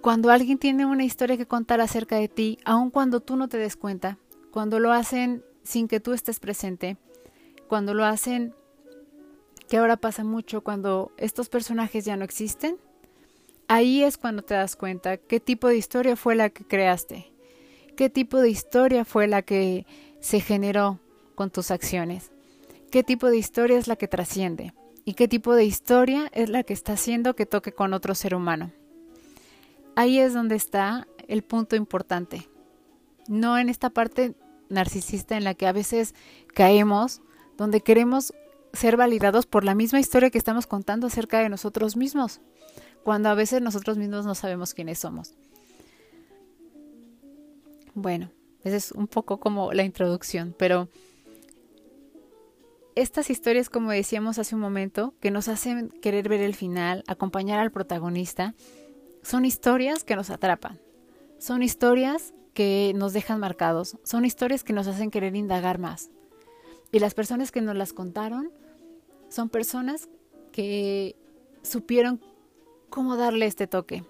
cuando 0.00 0.30
alguien 0.30 0.58
tiene 0.58 0.86
una 0.86 1.04
historia 1.04 1.36
que 1.36 1.46
contar 1.46 1.80
acerca 1.80 2.16
de 2.16 2.28
ti, 2.28 2.58
aun 2.64 2.90
cuando 2.90 3.20
tú 3.20 3.36
no 3.36 3.48
te 3.48 3.58
des 3.58 3.76
cuenta, 3.76 4.18
cuando 4.52 4.78
lo 4.78 4.92
hacen 4.92 5.44
sin 5.64 5.88
que 5.88 6.00
tú 6.00 6.12
estés 6.12 6.38
presente, 6.38 6.96
cuando 7.68 7.94
lo 7.94 8.04
hacen, 8.04 8.54
que 9.68 9.76
ahora 9.76 9.96
pasa 9.96 10.24
mucho 10.24 10.62
cuando 10.62 11.12
estos 11.18 11.48
personajes 11.48 12.04
ya 12.04 12.16
no 12.16 12.24
existen, 12.24 12.78
ahí 13.68 14.02
es 14.02 14.16
cuando 14.16 14.42
te 14.42 14.54
das 14.54 14.74
cuenta 14.74 15.18
qué 15.18 15.38
tipo 15.38 15.68
de 15.68 15.76
historia 15.76 16.16
fue 16.16 16.34
la 16.34 16.50
que 16.50 16.64
creaste, 16.64 17.30
qué 17.96 18.10
tipo 18.10 18.40
de 18.40 18.48
historia 18.48 19.04
fue 19.04 19.28
la 19.28 19.42
que 19.42 19.86
se 20.20 20.40
generó 20.40 20.98
con 21.34 21.50
tus 21.50 21.70
acciones, 21.70 22.32
qué 22.90 23.04
tipo 23.04 23.28
de 23.28 23.36
historia 23.36 23.78
es 23.78 23.86
la 23.86 23.96
que 23.96 24.08
trasciende 24.08 24.72
y 25.04 25.14
qué 25.14 25.28
tipo 25.28 25.54
de 25.54 25.64
historia 25.64 26.28
es 26.32 26.48
la 26.48 26.62
que 26.64 26.72
está 26.72 26.94
haciendo 26.94 27.36
que 27.36 27.46
toque 27.46 27.72
con 27.72 27.92
otro 27.92 28.14
ser 28.14 28.34
humano. 28.34 28.72
Ahí 29.94 30.18
es 30.18 30.32
donde 30.32 30.56
está 30.56 31.06
el 31.28 31.42
punto 31.42 31.76
importante, 31.76 32.48
no 33.28 33.58
en 33.58 33.68
esta 33.68 33.90
parte 33.90 34.34
narcisista 34.70 35.36
en 35.36 35.44
la 35.44 35.54
que 35.54 35.66
a 35.66 35.72
veces 35.72 36.14
caemos 36.54 37.20
donde 37.58 37.82
queremos 37.82 38.32
ser 38.72 38.96
validados 38.96 39.44
por 39.44 39.64
la 39.64 39.74
misma 39.74 40.00
historia 40.00 40.30
que 40.30 40.38
estamos 40.38 40.66
contando 40.66 41.08
acerca 41.08 41.40
de 41.40 41.48
nosotros 41.48 41.96
mismos, 41.96 42.40
cuando 43.02 43.28
a 43.28 43.34
veces 43.34 43.60
nosotros 43.60 43.98
mismos 43.98 44.24
no 44.24 44.34
sabemos 44.34 44.72
quiénes 44.72 45.00
somos. 45.00 45.34
Bueno, 47.94 48.30
esa 48.62 48.76
es 48.76 48.92
un 48.92 49.08
poco 49.08 49.40
como 49.40 49.72
la 49.72 49.82
introducción, 49.82 50.54
pero 50.56 50.88
estas 52.94 53.30
historias, 53.30 53.70
como 53.70 53.90
decíamos 53.90 54.38
hace 54.38 54.54
un 54.54 54.60
momento, 54.60 55.14
que 55.20 55.30
nos 55.30 55.48
hacen 55.48 55.88
querer 56.02 56.28
ver 56.28 56.40
el 56.40 56.54
final, 56.54 57.02
acompañar 57.06 57.58
al 57.58 57.72
protagonista, 57.72 58.54
son 59.22 59.44
historias 59.44 60.04
que 60.04 60.16
nos 60.16 60.30
atrapan, 60.30 60.80
son 61.38 61.62
historias 61.62 62.34
que 62.54 62.92
nos 62.94 63.12
dejan 63.12 63.40
marcados, 63.40 63.96
son 64.04 64.24
historias 64.24 64.62
que 64.62 64.72
nos 64.72 64.86
hacen 64.86 65.10
querer 65.10 65.34
indagar 65.34 65.78
más, 65.78 66.10
y 66.92 66.98
las 66.98 67.14
personas 67.14 67.52
que 67.52 67.60
nos 67.60 67.76
las 67.76 67.92
contaron 67.92 68.50
son 69.28 69.48
personas 69.48 70.08
que 70.52 71.16
supieron 71.62 72.20
cómo 72.88 73.16
darle 73.16 73.46
este 73.46 73.66
toque. 73.66 74.04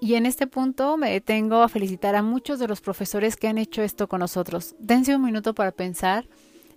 Y 0.00 0.14
en 0.14 0.26
este 0.26 0.46
punto 0.46 0.96
me 0.96 1.10
detengo 1.10 1.62
a 1.62 1.68
felicitar 1.68 2.14
a 2.14 2.22
muchos 2.22 2.58
de 2.58 2.68
los 2.68 2.80
profesores 2.80 3.36
que 3.36 3.48
han 3.48 3.58
hecho 3.58 3.82
esto 3.82 4.08
con 4.08 4.20
nosotros. 4.20 4.76
Dense 4.78 5.16
un 5.16 5.24
minuto 5.24 5.54
para 5.54 5.72
pensar 5.72 6.28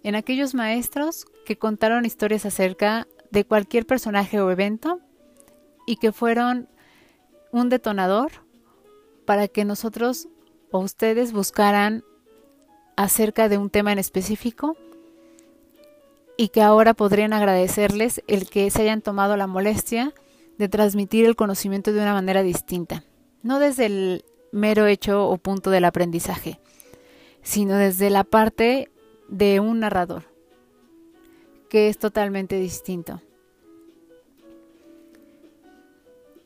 en 0.04 0.16
aquellos 0.16 0.56
maestros 0.56 1.26
que 1.46 1.58
contaron 1.58 2.06
historias 2.06 2.46
acerca 2.46 3.08
de 3.32 3.46
cualquier 3.46 3.86
personaje 3.86 4.40
o 4.40 4.50
evento 4.50 5.00
y 5.86 5.98
que 5.98 6.12
fueron 6.12 6.70
un 7.52 7.70
detonador 7.70 8.32
para 9.26 9.48
que 9.48 9.66
nosotros 9.66 10.28
o 10.72 10.80
ustedes 10.80 11.34
buscaran 11.34 12.04
acerca 12.96 13.50
de 13.50 13.58
un 13.58 13.70
tema 13.70 13.92
en 13.92 14.00
específico 14.00 14.78
y 16.40 16.48
que 16.48 16.62
ahora 16.62 16.94
podrían 16.94 17.34
agradecerles 17.34 18.24
el 18.28 18.50
que 18.50 18.72
se 18.72 18.84
hayan 18.84 19.02
tomado 19.02 19.36
la 19.36 19.46
molestia 19.46 20.14
de 20.58 20.70
transmitir 20.70 21.26
el 21.26 21.36
conocimiento 21.36 21.92
de 21.92 22.00
una 22.00 22.14
manera 22.14 22.44
distinta, 22.44 23.04
no 23.44 23.60
desde 23.60 23.88
el 23.88 24.26
mero 24.54 24.86
hecho 24.86 25.28
o 25.28 25.36
punto 25.36 25.70
del 25.70 25.84
aprendizaje, 25.84 26.62
sino 27.42 27.76
desde 27.76 28.10
la 28.10 28.24
parte 28.24 28.90
de 29.28 29.60
un 29.60 29.82
narrador, 29.82 30.34
que 31.70 31.90
es 31.90 32.00
totalmente 32.00 32.58
distinto. 32.58 33.22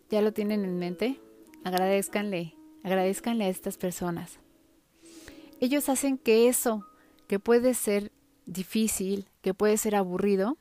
¿Ya 0.09 0.23
lo 0.23 0.33
tienen 0.33 0.65
en 0.65 0.79
mente? 0.79 1.19
Agradezcanle, 1.63 2.55
agradezcanle 2.83 3.45
a 3.45 3.49
estas 3.49 3.77
personas. 3.77 4.39
Ellos 5.59 5.87
hacen 5.87 6.17
que 6.17 6.47
eso, 6.47 6.83
que 7.27 7.37
puede 7.37 7.75
ser 7.75 8.11
difícil, 8.45 9.27
que 9.41 9.53
puede 9.53 9.77
ser 9.77 9.95
aburrido, 9.95 10.57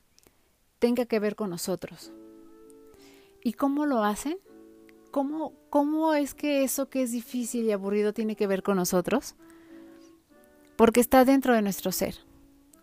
tenga 0.79 1.05
que 1.05 1.19
ver 1.19 1.35
con 1.35 1.49
nosotros. 1.49 2.11
¿Y 3.43 3.53
cómo 3.53 3.85
lo 3.85 4.03
hacen? 4.03 4.37
¿Cómo, 5.11 5.53
¿Cómo 5.69 6.13
es 6.13 6.33
que 6.33 6.63
eso 6.63 6.89
que 6.89 7.03
es 7.03 7.11
difícil 7.11 7.65
y 7.65 7.71
aburrido 7.71 8.13
tiene 8.13 8.35
que 8.35 8.47
ver 8.47 8.63
con 8.63 8.77
nosotros? 8.77 9.35
Porque 10.75 10.99
está 10.99 11.23
dentro 11.23 11.53
de 11.53 11.61
nuestro 11.61 11.91
ser. 11.91 12.15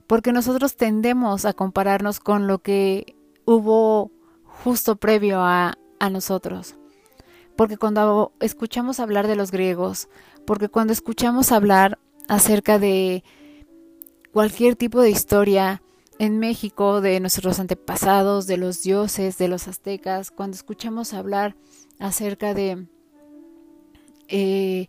Porque 0.07 0.33
nosotros 0.33 0.77
tendemos 0.77 1.45
a 1.45 1.53
compararnos 1.53 2.21
con 2.21 2.47
lo 2.47 2.61
que 2.61 3.17
hubo 3.45 4.11
justo 4.45 4.97
previo 4.97 5.41
a, 5.41 5.77
a 5.99 6.11
nosotros. 6.11 6.77
Porque 7.57 7.77
cuando 7.77 8.33
escuchamos 8.41 9.01
hablar 9.01 9.27
de 9.27 9.37
los 9.37 9.51
griegos, 9.51 10.09
porque 10.47 10.69
cuando 10.69 10.93
escuchamos 10.93 11.53
hablar 11.53 11.99
acerca 12.29 12.79
de 12.79 13.25
cualquier 14.33 14.77
tipo 14.77 15.01
de 15.01 15.11
historia 15.11 15.83
en 16.19 16.39
México, 16.39 17.01
de 17.01 17.19
nuestros 17.21 17.59
antepasados, 17.61 18.47
de 18.47 18.59
los 18.59 18.83
dioses, 18.83 19.39
de 19.39 19.49
los 19.49 19.69
aztecas, 19.69 20.31
cuando 20.31 20.55
escuchamos 20.55 21.15
hablar 21.15 21.57
acerca 21.99 22.53
de 22.53 22.87
eh, 24.29 24.89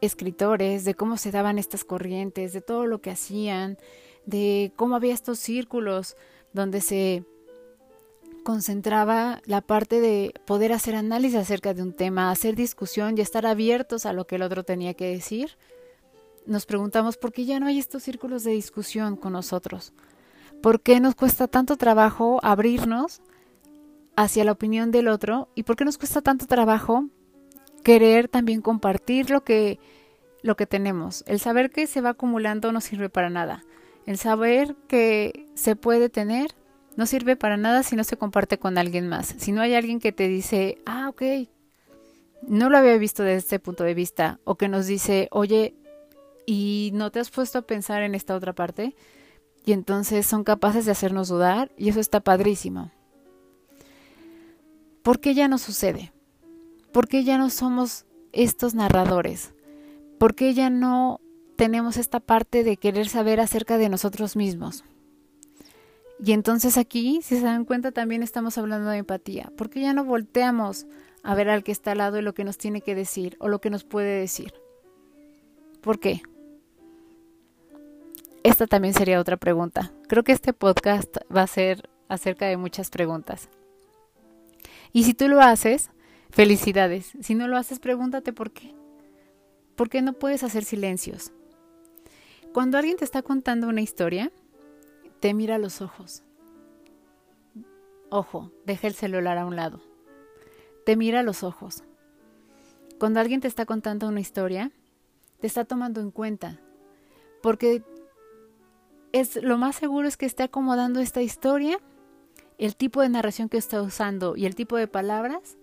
escritores, 0.00 0.84
de 0.84 0.94
cómo 0.94 1.16
se 1.16 1.30
daban 1.30 1.58
estas 1.58 1.84
corrientes, 1.84 2.52
de 2.52 2.60
todo 2.60 2.86
lo 2.86 3.00
que 3.00 3.10
hacían, 3.10 3.78
de 4.24 4.72
cómo 4.76 4.96
había 4.96 5.12
estos 5.12 5.38
círculos 5.38 6.16
donde 6.52 6.80
se 6.80 7.24
concentraba 8.44 9.40
la 9.44 9.60
parte 9.60 10.00
de 10.00 10.34
poder 10.46 10.72
hacer 10.72 10.94
análisis 10.94 11.38
acerca 11.38 11.74
de 11.74 11.82
un 11.82 11.92
tema, 11.92 12.30
hacer 12.30 12.56
discusión 12.56 13.16
y 13.16 13.20
estar 13.20 13.46
abiertos 13.46 14.06
a 14.06 14.12
lo 14.12 14.26
que 14.26 14.36
el 14.36 14.42
otro 14.42 14.64
tenía 14.64 14.94
que 14.94 15.06
decir, 15.06 15.56
nos 16.46 16.66
preguntamos 16.66 17.16
por 17.16 17.32
qué 17.32 17.44
ya 17.44 17.60
no 17.60 17.66
hay 17.66 17.78
estos 17.78 18.02
círculos 18.02 18.44
de 18.44 18.52
discusión 18.52 19.16
con 19.16 19.32
nosotros. 19.32 19.92
¿Por 20.62 20.80
qué 20.80 21.00
nos 21.00 21.14
cuesta 21.14 21.48
tanto 21.48 21.76
trabajo 21.76 22.40
abrirnos 22.42 23.20
hacia 24.16 24.44
la 24.44 24.52
opinión 24.52 24.90
del 24.90 25.08
otro 25.08 25.48
y 25.54 25.62
por 25.62 25.76
qué 25.76 25.84
nos 25.84 25.98
cuesta 25.98 26.20
tanto 26.20 26.46
trabajo 26.46 27.08
querer 27.82 28.28
también 28.28 28.60
compartir 28.60 29.30
lo 29.30 29.42
que 29.42 29.80
lo 30.42 30.56
que 30.56 30.66
tenemos. 30.66 31.24
El 31.26 31.38
saber 31.38 31.70
que 31.70 31.86
se 31.86 32.00
va 32.00 32.10
acumulando 32.10 32.72
no 32.72 32.80
sirve 32.80 33.08
para 33.08 33.30
nada. 33.30 33.64
El 34.06 34.18
saber 34.18 34.74
que 34.88 35.46
se 35.54 35.76
puede 35.76 36.08
tener 36.08 36.50
no 36.96 37.06
sirve 37.06 37.36
para 37.36 37.56
nada 37.56 37.82
si 37.82 37.96
no 37.96 38.04
se 38.04 38.16
comparte 38.16 38.58
con 38.58 38.76
alguien 38.76 39.08
más. 39.08 39.34
Si 39.38 39.52
no 39.52 39.62
hay 39.62 39.74
alguien 39.74 40.00
que 40.00 40.12
te 40.12 40.28
dice, 40.28 40.78
ah, 40.84 41.08
ok, 41.08 41.22
no 42.42 42.68
lo 42.68 42.76
había 42.78 42.98
visto 42.98 43.22
desde 43.22 43.38
este 43.38 43.58
punto 43.60 43.84
de 43.84 43.94
vista, 43.94 44.40
o 44.44 44.56
que 44.56 44.68
nos 44.68 44.86
dice, 44.86 45.28
oye, 45.30 45.74
¿y 46.46 46.90
no 46.94 47.10
te 47.10 47.20
has 47.20 47.30
puesto 47.30 47.58
a 47.58 47.62
pensar 47.62 48.02
en 48.02 48.14
esta 48.14 48.34
otra 48.34 48.52
parte? 48.52 48.94
Y 49.64 49.72
entonces 49.72 50.26
son 50.26 50.44
capaces 50.44 50.84
de 50.84 50.92
hacernos 50.92 51.28
dudar 51.28 51.70
y 51.76 51.88
eso 51.88 52.00
está 52.00 52.20
padrísimo. 52.20 52.90
¿Por 55.02 55.20
qué 55.20 55.34
ya 55.34 55.48
no 55.48 55.58
sucede? 55.58 56.12
¿Por 56.92 57.08
qué 57.08 57.24
ya 57.24 57.38
no 57.38 57.50
somos 57.50 58.06
estos 58.32 58.74
narradores? 58.74 59.54
¿Por 60.18 60.34
qué 60.34 60.54
ya 60.54 60.70
no 60.70 61.20
tenemos 61.56 61.96
esta 61.96 62.20
parte 62.20 62.64
de 62.64 62.76
querer 62.76 63.08
saber 63.08 63.40
acerca 63.40 63.78
de 63.78 63.88
nosotros 63.88 64.36
mismos? 64.36 64.84
Y 66.24 66.32
entonces 66.32 66.78
aquí, 66.78 67.20
si 67.22 67.36
se 67.36 67.42
dan 67.42 67.64
cuenta, 67.64 67.90
también 67.90 68.22
estamos 68.22 68.56
hablando 68.58 68.90
de 68.90 68.98
empatía. 68.98 69.52
¿Por 69.56 69.70
qué 69.70 69.80
ya 69.80 69.92
no 69.92 70.04
volteamos 70.04 70.86
a 71.24 71.34
ver 71.34 71.48
al 71.48 71.64
que 71.64 71.72
está 71.72 71.92
al 71.92 71.98
lado 71.98 72.18
y 72.18 72.22
lo 72.22 72.34
que 72.34 72.44
nos 72.44 72.58
tiene 72.58 72.80
que 72.80 72.94
decir 72.94 73.36
o 73.40 73.48
lo 73.48 73.60
que 73.60 73.70
nos 73.70 73.82
puede 73.82 74.20
decir? 74.20 74.52
¿Por 75.80 75.98
qué? 75.98 76.22
Esta 78.44 78.66
también 78.66 78.94
sería 78.94 79.20
otra 79.20 79.36
pregunta. 79.36 79.92
Creo 80.08 80.24
que 80.24 80.32
este 80.32 80.52
podcast 80.52 81.16
va 81.34 81.42
a 81.42 81.46
ser 81.46 81.88
acerca 82.08 82.46
de 82.46 82.56
muchas 82.56 82.90
preguntas. 82.90 83.48
Y 84.92 85.04
si 85.04 85.14
tú 85.14 85.28
lo 85.28 85.40
haces, 85.40 85.90
felicidades. 86.30 87.12
Si 87.20 87.34
no 87.34 87.46
lo 87.46 87.56
haces, 87.56 87.78
pregúntate 87.78 88.32
por 88.32 88.50
qué. 88.50 88.74
¿Por 89.76 89.88
qué 89.88 90.02
no 90.02 90.12
puedes 90.12 90.42
hacer 90.42 90.64
silencios? 90.64 91.32
Cuando 92.52 92.78
alguien 92.78 92.96
te 92.96 93.04
está 93.04 93.22
contando 93.22 93.68
una 93.68 93.80
historia, 93.80 94.32
te 95.20 95.34
mira 95.34 95.54
a 95.54 95.58
los 95.58 95.80
ojos. 95.80 96.22
Ojo, 98.10 98.50
deja 98.66 98.88
el 98.88 98.94
celular 98.94 99.38
a 99.38 99.46
un 99.46 99.56
lado. 99.56 99.80
Te 100.84 100.96
mira 100.96 101.20
a 101.20 101.22
los 101.22 101.44
ojos. 101.44 101.84
Cuando 102.98 103.20
alguien 103.20 103.40
te 103.40 103.48
está 103.48 103.64
contando 103.64 104.08
una 104.08 104.20
historia, 104.20 104.72
te 105.40 105.46
está 105.46 105.64
tomando 105.64 106.00
en 106.00 106.10
cuenta. 106.10 106.60
Porque 107.40 107.82
es 109.12 109.36
lo 109.42 109.58
más 109.58 109.76
seguro 109.76 110.08
es 110.08 110.16
que 110.16 110.26
esté 110.26 110.42
acomodando 110.42 111.00
esta 111.00 111.22
historia 111.22 111.78
el 112.58 112.76
tipo 112.76 113.00
de 113.00 113.08
narración 113.08 113.48
que 113.48 113.56
está 113.56 113.82
usando 113.82 114.36
y 114.36 114.46
el 114.46 114.54
tipo 114.54 114.76
de 114.76 114.86
palabras 114.86 115.56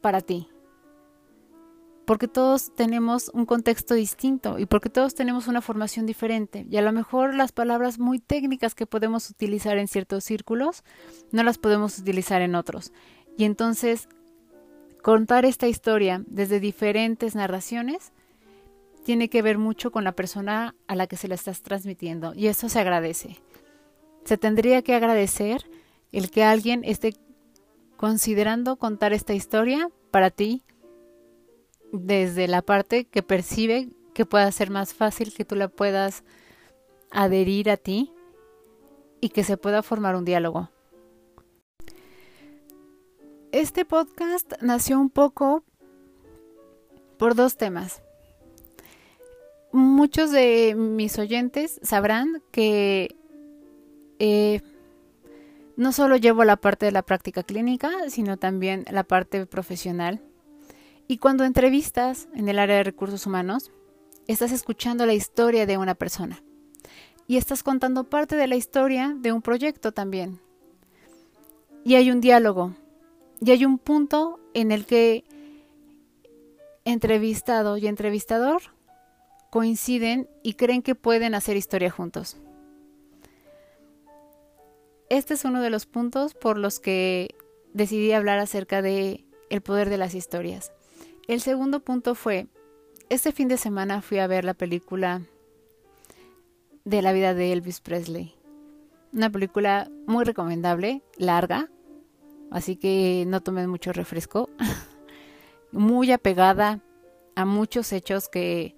para 0.00 0.20
ti. 0.20 0.48
Porque 2.06 2.28
todos 2.28 2.74
tenemos 2.74 3.30
un 3.34 3.44
contexto 3.44 3.94
distinto 3.94 4.58
y 4.58 4.64
porque 4.64 4.88
todos 4.88 5.14
tenemos 5.14 5.46
una 5.46 5.60
formación 5.60 6.06
diferente. 6.06 6.66
Y 6.70 6.78
a 6.78 6.82
lo 6.82 6.92
mejor 6.92 7.34
las 7.34 7.52
palabras 7.52 7.98
muy 7.98 8.18
técnicas 8.18 8.74
que 8.74 8.86
podemos 8.86 9.28
utilizar 9.28 9.76
en 9.76 9.88
ciertos 9.88 10.24
círculos 10.24 10.84
no 11.30 11.42
las 11.42 11.58
podemos 11.58 11.98
utilizar 11.98 12.40
en 12.40 12.54
otros. 12.54 12.92
Y 13.36 13.44
entonces 13.44 14.08
contar 15.02 15.44
esta 15.44 15.68
historia 15.68 16.24
desde 16.26 16.60
diferentes 16.60 17.34
narraciones 17.34 18.12
tiene 19.08 19.30
que 19.30 19.40
ver 19.40 19.56
mucho 19.56 19.90
con 19.90 20.04
la 20.04 20.12
persona 20.12 20.74
a 20.86 20.94
la 20.94 21.06
que 21.06 21.16
se 21.16 21.28
la 21.28 21.34
estás 21.34 21.62
transmitiendo. 21.62 22.34
Y 22.34 22.48
eso 22.48 22.68
se 22.68 22.78
agradece. 22.78 23.38
Se 24.26 24.36
tendría 24.36 24.82
que 24.82 24.94
agradecer 24.94 25.64
el 26.12 26.30
que 26.30 26.44
alguien 26.44 26.84
esté 26.84 27.14
considerando 27.96 28.76
contar 28.76 29.14
esta 29.14 29.32
historia 29.32 29.88
para 30.10 30.28
ti 30.30 30.62
desde 31.90 32.48
la 32.48 32.60
parte 32.60 33.06
que 33.06 33.22
percibe 33.22 33.88
que 34.12 34.26
pueda 34.26 34.52
ser 34.52 34.68
más 34.68 34.92
fácil 34.92 35.32
que 35.32 35.46
tú 35.46 35.54
la 35.54 35.68
puedas 35.68 36.22
adherir 37.10 37.70
a 37.70 37.78
ti 37.78 38.12
y 39.22 39.30
que 39.30 39.42
se 39.42 39.56
pueda 39.56 39.82
formar 39.82 40.16
un 40.16 40.26
diálogo. 40.26 40.68
Este 43.52 43.86
podcast 43.86 44.52
nació 44.60 45.00
un 45.00 45.08
poco 45.08 45.64
por 47.16 47.34
dos 47.34 47.56
temas. 47.56 48.02
Muchos 49.72 50.30
de 50.30 50.74
mis 50.76 51.18
oyentes 51.18 51.78
sabrán 51.82 52.42
que 52.50 53.14
eh, 54.18 54.62
no 55.76 55.92
solo 55.92 56.16
llevo 56.16 56.44
la 56.44 56.56
parte 56.56 56.86
de 56.86 56.92
la 56.92 57.02
práctica 57.02 57.42
clínica, 57.42 57.90
sino 58.08 58.38
también 58.38 58.84
la 58.90 59.04
parte 59.04 59.44
profesional. 59.46 60.20
Y 61.06 61.18
cuando 61.18 61.44
entrevistas 61.44 62.28
en 62.34 62.48
el 62.48 62.58
área 62.58 62.76
de 62.76 62.84
recursos 62.84 63.26
humanos, 63.26 63.70
estás 64.26 64.52
escuchando 64.52 65.06
la 65.06 65.14
historia 65.14 65.66
de 65.66 65.76
una 65.76 65.94
persona. 65.94 66.42
Y 67.26 67.36
estás 67.36 67.62
contando 67.62 68.04
parte 68.04 68.36
de 68.36 68.46
la 68.46 68.56
historia 68.56 69.14
de 69.18 69.32
un 69.32 69.42
proyecto 69.42 69.92
también. 69.92 70.40
Y 71.84 71.94
hay 71.94 72.10
un 72.10 72.20
diálogo. 72.20 72.74
Y 73.40 73.50
hay 73.50 73.64
un 73.66 73.78
punto 73.78 74.40
en 74.54 74.72
el 74.72 74.86
que 74.86 75.24
entrevistado 76.84 77.76
y 77.76 77.86
entrevistador 77.86 78.62
coinciden 79.58 80.28
y 80.42 80.54
creen 80.54 80.82
que 80.82 80.94
pueden 80.94 81.34
hacer 81.34 81.56
historia 81.56 81.90
juntos 81.90 82.36
este 85.08 85.34
es 85.34 85.44
uno 85.44 85.62
de 85.62 85.70
los 85.70 85.86
puntos 85.86 86.34
por 86.34 86.58
los 86.58 86.80
que 86.80 87.34
decidí 87.72 88.12
hablar 88.12 88.38
acerca 88.38 88.82
de 88.82 89.24
el 89.50 89.62
poder 89.62 89.88
de 89.88 89.98
las 89.98 90.14
historias. 90.14 90.72
El 91.26 91.40
segundo 91.40 91.80
punto 91.80 92.14
fue, 92.14 92.46
este 93.08 93.32
fin 93.32 93.48
de 93.48 93.56
semana 93.56 94.02
fui 94.02 94.18
a 94.18 94.26
ver 94.26 94.44
la 94.44 94.54
película 94.54 95.22
de 96.84 97.02
la 97.02 97.12
vida 97.12 97.34
de 97.34 97.52
Elvis 97.52 97.80
Presley. 97.80 98.34
Una 99.12 99.30
película 99.30 99.90
muy 100.06 100.24
recomendable, 100.24 101.02
larga, 101.16 101.70
así 102.50 102.76
que 102.76 103.24
no 103.26 103.40
tomen 103.40 103.70
mucho 103.70 103.92
refresco. 103.92 104.50
muy 105.72 106.12
apegada 106.12 106.80
a 107.34 107.44
muchos 107.46 107.92
hechos 107.92 108.28
que 108.28 108.74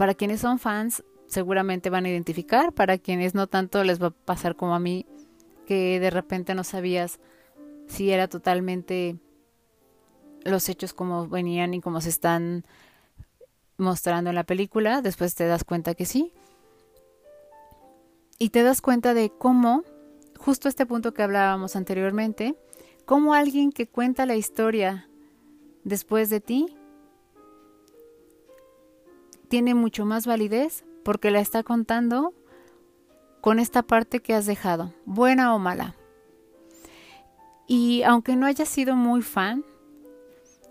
para 0.00 0.14
quienes 0.14 0.40
son 0.40 0.58
fans 0.58 1.04
seguramente 1.26 1.90
van 1.90 2.06
a 2.06 2.08
identificar, 2.08 2.72
para 2.72 2.96
quienes 2.96 3.34
no 3.34 3.48
tanto 3.48 3.84
les 3.84 4.02
va 4.02 4.06
a 4.06 4.10
pasar 4.12 4.56
como 4.56 4.74
a 4.74 4.80
mí, 4.80 5.04
que 5.66 6.00
de 6.00 6.08
repente 6.08 6.54
no 6.54 6.64
sabías 6.64 7.20
si 7.86 8.10
era 8.10 8.26
totalmente 8.26 9.18
los 10.42 10.70
hechos 10.70 10.94
como 10.94 11.28
venían 11.28 11.74
y 11.74 11.82
como 11.82 12.00
se 12.00 12.08
están 12.08 12.64
mostrando 13.76 14.30
en 14.30 14.36
la 14.36 14.44
película, 14.44 15.02
después 15.02 15.34
te 15.34 15.44
das 15.44 15.64
cuenta 15.64 15.94
que 15.94 16.06
sí. 16.06 16.32
Y 18.38 18.48
te 18.48 18.62
das 18.62 18.80
cuenta 18.80 19.12
de 19.12 19.28
cómo, 19.28 19.84
justo 20.38 20.66
este 20.66 20.86
punto 20.86 21.12
que 21.12 21.22
hablábamos 21.22 21.76
anteriormente, 21.76 22.54
cómo 23.04 23.34
alguien 23.34 23.70
que 23.70 23.86
cuenta 23.86 24.24
la 24.24 24.36
historia 24.36 25.10
después 25.84 26.30
de 26.30 26.40
ti 26.40 26.74
tiene 29.50 29.74
mucho 29.74 30.06
más 30.06 30.26
validez 30.26 30.84
porque 31.04 31.32
la 31.32 31.40
está 31.40 31.64
contando 31.64 32.32
con 33.40 33.58
esta 33.58 33.82
parte 33.82 34.20
que 34.20 34.32
has 34.32 34.46
dejado, 34.46 34.94
buena 35.04 35.54
o 35.54 35.58
mala. 35.58 35.96
Y 37.66 38.04
aunque 38.04 38.36
no 38.36 38.46
hayas 38.46 38.68
sido 38.68 38.94
muy 38.94 39.22
fan, 39.22 39.64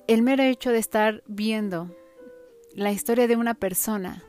el 0.08 0.22
mero 0.22 0.44
hecho 0.44 0.72
de 0.72 0.78
estar 0.78 1.24
viendo 1.28 1.94
la 2.74 2.92
historia 2.92 3.28
de 3.28 3.36
una 3.36 3.54
persona 3.54 4.24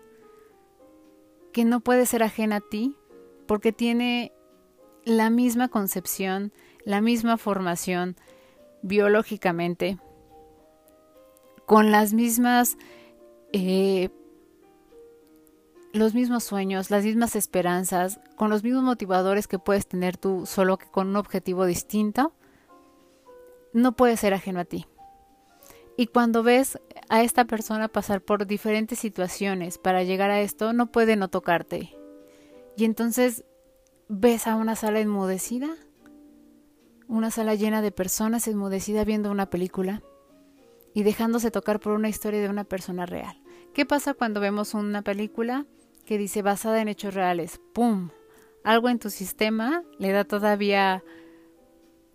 que 1.53 1.65
no 1.65 1.79
puede 1.81 2.05
ser 2.05 2.25
ajena 2.25 2.57
a 2.57 2.61
ti 2.61 2.97
porque 3.47 3.73
tiene 3.73 4.33
la 5.05 5.31
misma 5.31 5.69
concepción, 5.69 6.53
la 6.85 7.01
misma 7.01 7.37
formación 7.37 8.17
biológicamente, 8.83 9.99
con 11.67 11.93
las 11.93 12.13
mismas, 12.13 12.77
eh, 13.53 14.11
los 15.93 16.15
mismos 16.15 16.45
sueños, 16.45 16.91
las 16.91 17.05
mismas 17.05 17.37
esperanzas, 17.37 18.21
con 18.37 18.51
los 18.51 18.63
mismos 18.63 18.83
motivadores 18.83 19.49
que 19.49 19.59
puedes 19.59 19.87
tener 19.87 20.17
tú, 20.17 20.47
solo 20.47 20.79
que 20.79 20.87
con 20.87 21.09
un 21.09 21.17
objetivo 21.17 21.67
distinto, 21.67 22.33
no 23.73 23.93
puede 23.93 24.17
ser 24.17 24.35
ajeno 24.35 24.61
a 24.61 24.65
ti. 24.65 24.87
Y 25.97 26.07
cuando 26.07 26.43
ves 26.43 26.79
a 27.09 27.23
esta 27.23 27.45
persona 27.45 27.89
pasar 27.89 28.23
por 28.23 28.47
diferentes 28.47 28.99
situaciones 28.99 29.79
para 29.79 30.03
llegar 30.03 30.31
a 30.31 30.41
esto, 30.41 30.73
no 30.73 30.91
puede 30.91 31.17
no 31.17 31.29
tocarte. 31.29 31.95
Y 32.77 32.85
entonces 32.85 33.45
ves 34.09 34.47
a 34.47 34.57
una 34.57 34.77
sala 34.77 35.01
enmudecida, 35.01 35.69
una 37.07 37.31
sala 37.31 37.55
llena 37.55 37.83
de 37.83 37.91
personas 37.91 38.47
enmudecida 38.49 39.05
viendo 39.05 39.31
una 39.31 39.51
película 39.51 40.03
y 40.95 41.03
dejándose 41.03 41.51
tocar 41.51 41.81
por 41.81 41.93
una 41.93 42.09
historia 42.09 42.41
de 42.41 42.49
una 42.49 42.65
persona 42.65 43.05
real. 43.07 43.41
¿Qué 43.75 43.85
pasa 43.85 44.15
cuando 44.15 44.41
vemos 44.41 44.75
una 44.75 45.03
película 45.03 45.67
que 46.11 46.19
dice 46.19 46.43
basada 46.43 46.83
en 46.83 46.89
hechos 46.89 47.15
reales? 47.15 47.61
¡Pum! 47.73 48.11
Algo 48.65 48.89
en 48.89 48.99
tu 48.99 49.11
sistema 49.11 49.85
le 50.01 50.11
da 50.11 50.25
todavía 50.25 51.05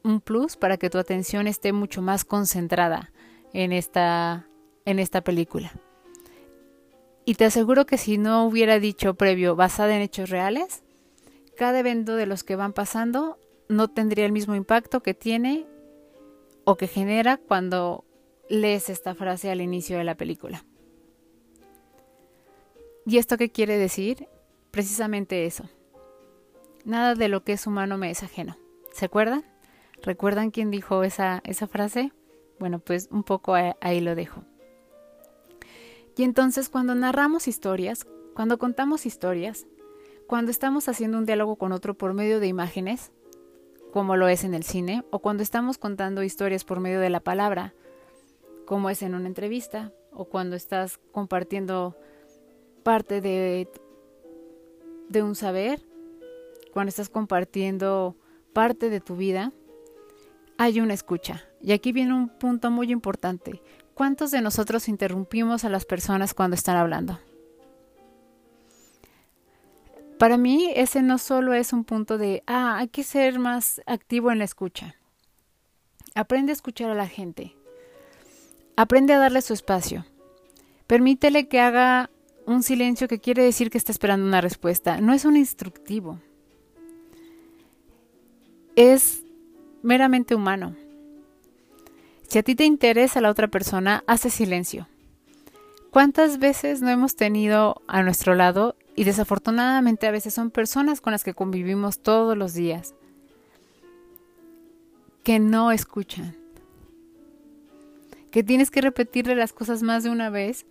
un 0.03 0.19
plus 0.19 0.57
para 0.57 0.75
que 0.75 0.89
tu 0.89 0.97
atención 0.97 1.47
esté 1.47 1.71
mucho 1.71 2.01
más 2.01 2.25
concentrada 2.25 3.13
en 3.53 3.71
esta, 3.71 4.49
en 4.83 4.99
esta 4.99 5.23
película. 5.23 5.71
Y 7.23 7.35
te 7.35 7.45
aseguro 7.45 7.85
que 7.85 7.97
si 7.97 8.17
no 8.17 8.43
hubiera 8.43 8.79
dicho 8.79 9.13
previo 9.13 9.55
basada 9.55 9.95
en 9.95 10.01
hechos 10.01 10.29
reales, 10.29 10.83
cada 11.55 11.79
evento 11.79 12.17
de 12.17 12.25
los 12.25 12.43
que 12.43 12.57
van 12.57 12.73
pasando 12.73 13.39
no 13.69 13.87
tendría 13.87 14.25
el 14.25 14.33
mismo 14.33 14.55
impacto 14.55 14.99
que 14.99 15.13
tiene 15.13 15.65
o 16.65 16.75
que 16.75 16.87
genera 16.87 17.37
cuando 17.37 18.03
lees 18.49 18.89
esta 18.89 19.15
frase 19.15 19.51
al 19.51 19.61
inicio 19.61 19.97
de 19.97 20.03
la 20.03 20.17
película. 20.17 20.65
¿Y 23.05 23.17
esto 23.17 23.37
qué 23.37 23.51
quiere 23.51 23.77
decir? 23.77 24.27
Precisamente 24.71 25.45
eso. 25.45 25.65
Nada 26.85 27.15
de 27.15 27.29
lo 27.29 27.43
que 27.43 27.53
es 27.53 27.67
humano 27.67 27.97
me 27.97 28.09
es 28.09 28.23
ajeno. 28.23 28.57
¿Se 28.93 29.05
acuerdan? 29.05 29.43
¿Recuerdan 30.01 30.51
quién 30.51 30.71
dijo 30.71 31.03
esa, 31.03 31.41
esa 31.43 31.67
frase? 31.67 32.11
Bueno, 32.59 32.79
pues 32.79 33.07
un 33.11 33.23
poco 33.23 33.53
ahí 33.53 34.01
lo 34.01 34.15
dejo. 34.15 34.43
Y 36.17 36.23
entonces 36.23 36.69
cuando 36.69 36.95
narramos 36.95 37.47
historias, 37.47 38.07
cuando 38.33 38.57
contamos 38.57 39.05
historias, 39.05 39.67
cuando 40.27 40.49
estamos 40.49 40.87
haciendo 40.87 41.17
un 41.17 41.25
diálogo 41.25 41.57
con 41.57 41.71
otro 41.71 41.93
por 41.95 42.13
medio 42.13 42.39
de 42.39 42.47
imágenes, 42.47 43.11
como 43.91 44.15
lo 44.15 44.27
es 44.27 44.43
en 44.43 44.53
el 44.53 44.63
cine, 44.63 45.05
o 45.11 45.19
cuando 45.19 45.43
estamos 45.43 45.77
contando 45.77 46.23
historias 46.23 46.63
por 46.63 46.79
medio 46.79 46.99
de 46.99 47.09
la 47.09 47.19
palabra, 47.19 47.73
como 48.65 48.89
es 48.89 49.01
en 49.01 49.13
una 49.13 49.27
entrevista, 49.27 49.93
o 50.11 50.25
cuando 50.25 50.55
estás 50.55 50.99
compartiendo 51.11 51.97
parte 52.85 53.19
de, 53.19 53.67
de 55.09 55.23
un 55.23 55.33
saber, 55.33 55.81
cuando 56.71 56.89
estás 56.89 57.09
compartiendo 57.09 58.15
parte 58.53 58.91
de 58.91 59.01
tu 59.01 59.15
vida, 59.15 59.51
hay 60.59 60.79
una 60.79 60.93
escucha. 60.93 61.43
Y 61.63 61.71
aquí 61.71 61.91
viene 61.91 62.13
un 62.13 62.29
punto 62.29 62.69
muy 62.69 62.91
importante. 62.91 63.59
¿Cuántos 63.95 64.29
de 64.29 64.41
nosotros 64.41 64.87
interrumpimos 64.87 65.65
a 65.65 65.69
las 65.69 65.83
personas 65.83 66.35
cuando 66.35 66.53
están 66.53 66.77
hablando? 66.77 67.19
Para 70.19 70.37
mí 70.37 70.71
ese 70.75 71.01
no 71.01 71.17
solo 71.17 71.55
es 71.55 71.73
un 71.73 71.85
punto 71.85 72.19
de, 72.19 72.43
ah, 72.45 72.77
hay 72.77 72.89
que 72.89 73.03
ser 73.03 73.39
más 73.39 73.81
activo 73.87 74.31
en 74.31 74.37
la 74.37 74.45
escucha. 74.45 74.95
Aprende 76.13 76.51
a 76.51 76.53
escuchar 76.53 76.91
a 76.91 76.95
la 76.95 77.07
gente. 77.07 77.55
Aprende 78.75 79.13
a 79.13 79.17
darle 79.17 79.41
su 79.41 79.53
espacio. 79.53 80.05
Permítele 80.85 81.47
que 81.47 81.59
haga 81.59 82.11
un 82.45 82.63
silencio 82.63 83.07
que 83.07 83.19
quiere 83.19 83.43
decir 83.43 83.69
que 83.69 83.77
está 83.77 83.91
esperando 83.91 84.25
una 84.25 84.41
respuesta. 84.41 85.01
No 85.01 85.13
es 85.13 85.25
un 85.25 85.37
instructivo. 85.37 86.19
Es 88.75 89.23
meramente 89.81 90.35
humano. 90.35 90.75
Si 92.27 92.39
a 92.39 92.43
ti 92.43 92.55
te 92.55 92.65
interesa 92.65 93.21
la 93.21 93.29
otra 93.29 93.47
persona, 93.47 94.03
hace 94.07 94.29
silencio. 94.29 94.87
¿Cuántas 95.91 96.39
veces 96.39 96.81
no 96.81 96.89
hemos 96.89 97.15
tenido 97.15 97.81
a 97.87 98.03
nuestro 98.03 98.35
lado 98.35 98.75
y 98.95 99.05
desafortunadamente 99.05 100.07
a 100.07 100.11
veces 100.11 100.33
son 100.33 100.51
personas 100.51 100.99
con 100.99 101.11
las 101.11 101.23
que 101.23 101.33
convivimos 101.33 101.99
todos 101.99 102.37
los 102.37 102.53
días 102.53 102.93
que 105.23 105.39
no 105.39 105.71
escuchan? 105.71 106.35
Que 108.29 108.43
tienes 108.43 108.71
que 108.71 108.81
repetirle 108.81 109.35
las 109.35 109.53
cosas 109.53 109.83
más 109.83 110.03
de 110.03 110.09
una 110.09 110.29
vez 110.29 110.65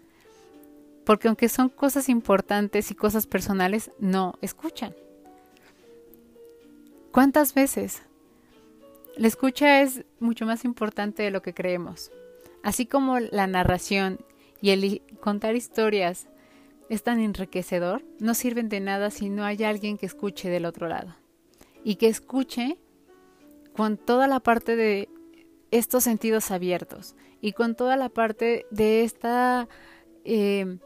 porque 1.05 1.29
aunque 1.29 1.49
son 1.49 1.69
cosas 1.69 2.09
importantes 2.09 2.91
y 2.91 2.95
cosas 2.95 3.27
personales, 3.27 3.91
no 3.99 4.35
escuchan. 4.41 4.95
¿Cuántas 7.13 7.55
veces 7.55 8.03
la 9.17 9.29
escucha 9.29 9.81
es 9.81 10.05
mucho 10.19 10.45
más 10.45 10.65
importante 10.65 11.23
de 11.23 11.31
lo 11.31 11.41
que 11.41 11.55
creemos. 11.55 12.11
Así 12.63 12.87
como 12.87 13.21
la 13.21 13.47
narración 13.47 14.19
y 14.61 14.71
el 14.71 15.03
contar 15.21 15.55
historias 15.55 16.27
es 16.89 17.03
tan 17.05 17.21
enriquecedor, 17.21 18.05
no 18.19 18.35
sirven 18.35 18.69
de 18.69 18.81
nada 18.81 19.11
si 19.11 19.29
no 19.29 19.45
hay 19.45 19.63
alguien 19.63 19.99
que 19.99 20.07
escuche 20.07 20.49
del 20.49 20.65
otro 20.65 20.89
lado. 20.89 21.15
Y 21.85 21.97
que 21.97 22.09
escuche 22.09 22.77
con 23.77 23.99
toda 23.99 24.27
la 24.27 24.41
parte 24.41 24.75
de 24.75 25.09
estos 25.71 26.05
sentidos 26.05 26.51
abiertos 26.51 27.15
y 27.41 27.53
con 27.53 27.77
toda 27.77 27.97
la 27.97 28.09
parte 28.09 28.67
de 28.71 29.05
esta, 29.05 29.69
eh, 30.25 30.79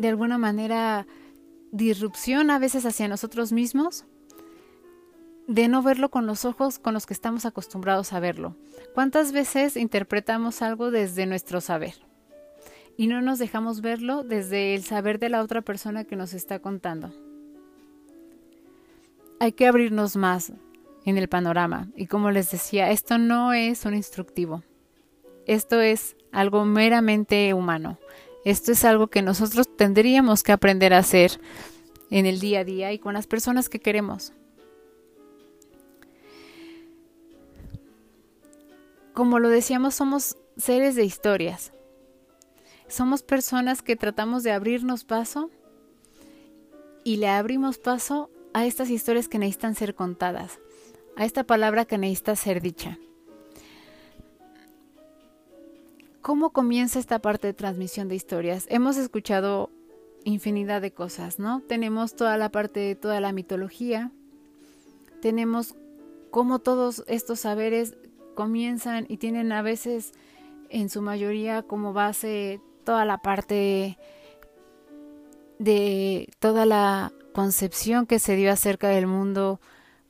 de 0.00 0.08
alguna 0.08 0.38
manera, 0.38 1.06
disrupción 1.72 2.50
a 2.50 2.58
veces 2.58 2.86
hacia 2.86 3.06
nosotros 3.06 3.52
mismos 3.52 4.06
de 5.46 5.68
no 5.68 5.82
verlo 5.82 6.10
con 6.10 6.26
los 6.26 6.44
ojos 6.44 6.78
con 6.78 6.94
los 6.94 7.06
que 7.06 7.14
estamos 7.14 7.44
acostumbrados 7.44 8.12
a 8.12 8.20
verlo. 8.20 8.56
¿Cuántas 8.94 9.32
veces 9.32 9.76
interpretamos 9.76 10.62
algo 10.62 10.90
desde 10.90 11.26
nuestro 11.26 11.60
saber? 11.60 11.94
Y 12.96 13.08
no 13.08 13.20
nos 13.20 13.38
dejamos 13.38 13.80
verlo 13.80 14.22
desde 14.22 14.74
el 14.74 14.84
saber 14.84 15.18
de 15.18 15.28
la 15.28 15.42
otra 15.42 15.62
persona 15.62 16.04
que 16.04 16.16
nos 16.16 16.34
está 16.34 16.60
contando. 16.60 17.12
Hay 19.38 19.52
que 19.52 19.66
abrirnos 19.66 20.16
más 20.16 20.52
en 21.04 21.18
el 21.18 21.28
panorama. 21.28 21.88
Y 21.96 22.06
como 22.06 22.30
les 22.30 22.50
decía, 22.50 22.90
esto 22.90 23.18
no 23.18 23.52
es 23.52 23.84
un 23.84 23.94
instructivo. 23.94 24.62
Esto 25.46 25.80
es 25.80 26.16
algo 26.30 26.64
meramente 26.64 27.52
humano. 27.54 27.98
Esto 28.44 28.72
es 28.72 28.84
algo 28.84 29.08
que 29.08 29.22
nosotros 29.22 29.68
tendríamos 29.76 30.42
que 30.42 30.52
aprender 30.52 30.94
a 30.94 30.98
hacer 30.98 31.40
en 32.10 32.26
el 32.26 32.40
día 32.40 32.60
a 32.60 32.64
día 32.64 32.92
y 32.92 32.98
con 32.98 33.14
las 33.14 33.26
personas 33.26 33.68
que 33.68 33.80
queremos. 33.80 34.32
como 39.20 39.38
lo 39.38 39.50
decíamos, 39.50 39.94
somos 39.94 40.38
seres 40.56 40.94
de 40.94 41.04
historias. 41.04 41.74
Somos 42.88 43.22
personas 43.22 43.82
que 43.82 43.94
tratamos 43.94 44.42
de 44.42 44.50
abrirnos 44.50 45.04
paso 45.04 45.50
y 47.04 47.16
le 47.16 47.28
abrimos 47.28 47.76
paso 47.76 48.30
a 48.54 48.64
estas 48.64 48.88
historias 48.88 49.28
que 49.28 49.38
necesitan 49.38 49.74
ser 49.74 49.94
contadas, 49.94 50.58
a 51.16 51.26
esta 51.26 51.44
palabra 51.44 51.84
que 51.84 51.98
necesita 51.98 52.34
ser 52.34 52.62
dicha. 52.62 52.98
¿Cómo 56.22 56.50
comienza 56.50 56.98
esta 56.98 57.18
parte 57.18 57.46
de 57.46 57.54
transmisión 57.54 58.08
de 58.08 58.14
historias? 58.14 58.66
Hemos 58.68 58.98
escuchado 58.98 59.70
infinidad 60.24 60.82
de 60.82 60.92
cosas, 60.92 61.38
¿no? 61.38 61.62
Tenemos 61.62 62.14
toda 62.14 62.36
la 62.36 62.50
parte 62.50 62.80
de 62.80 62.94
toda 62.94 63.20
la 63.20 63.32
mitología, 63.32 64.12
tenemos 65.22 65.76
cómo 66.30 66.58
todos 66.58 67.04
estos 67.06 67.40
saberes 67.40 67.96
comienzan 68.34 69.06
y 69.08 69.16
tienen 69.16 69.50
a 69.50 69.62
veces 69.62 70.12
en 70.68 70.90
su 70.90 71.00
mayoría 71.00 71.62
como 71.62 71.94
base 71.94 72.60
toda 72.84 73.06
la 73.06 73.18
parte 73.18 73.96
de 75.58 76.28
toda 76.38 76.66
la 76.66 77.12
concepción 77.32 78.04
que 78.04 78.18
se 78.18 78.36
dio 78.36 78.52
acerca 78.52 78.88
del 78.88 79.06
mundo 79.06 79.58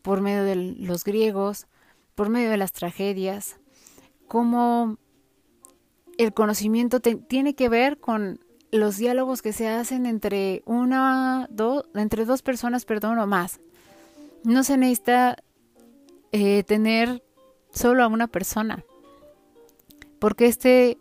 por 0.02 0.20
medio 0.22 0.42
de 0.42 0.56
los 0.56 1.04
griegos, 1.04 1.68
por 2.16 2.30
medio 2.30 2.50
de 2.50 2.56
las 2.56 2.72
tragedias, 2.72 3.60
cómo 4.26 4.98
el 6.20 6.34
conocimiento 6.34 7.00
tiene 7.00 7.54
que 7.54 7.70
ver 7.70 7.98
con 7.98 8.40
los 8.70 8.98
diálogos 8.98 9.40
que 9.40 9.54
se 9.54 9.68
hacen 9.68 10.04
entre 10.04 10.62
una, 10.66 11.48
dos, 11.50 11.86
entre 11.94 12.26
dos 12.26 12.42
personas, 12.42 12.84
perdón, 12.84 13.18
o 13.18 13.26
más. 13.26 13.58
No 14.44 14.62
se 14.62 14.76
necesita 14.76 15.36
eh, 16.32 16.62
tener 16.64 17.22
solo 17.72 18.04
a 18.04 18.08
una 18.08 18.26
persona, 18.26 18.84
porque 20.18 20.46
este, 20.46 20.98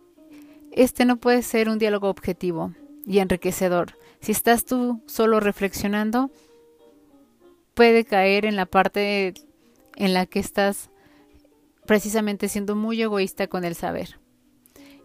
este 0.72 1.04
no 1.04 1.18
puede 1.18 1.42
ser 1.42 1.68
un 1.68 1.78
diálogo 1.78 2.08
objetivo 2.08 2.72
y 3.04 3.18
enriquecedor. 3.18 3.98
Si 4.20 4.32
estás 4.32 4.64
tú 4.64 5.02
solo 5.06 5.38
reflexionando, 5.38 6.30
puede 7.74 8.06
caer 8.06 8.46
en 8.46 8.56
la 8.56 8.64
parte 8.64 9.34
en 9.96 10.14
la 10.14 10.24
que 10.24 10.38
estás 10.38 10.88
precisamente 11.84 12.48
siendo 12.48 12.74
muy 12.74 13.02
egoísta 13.02 13.46
con 13.46 13.64
el 13.64 13.74
saber 13.74 14.19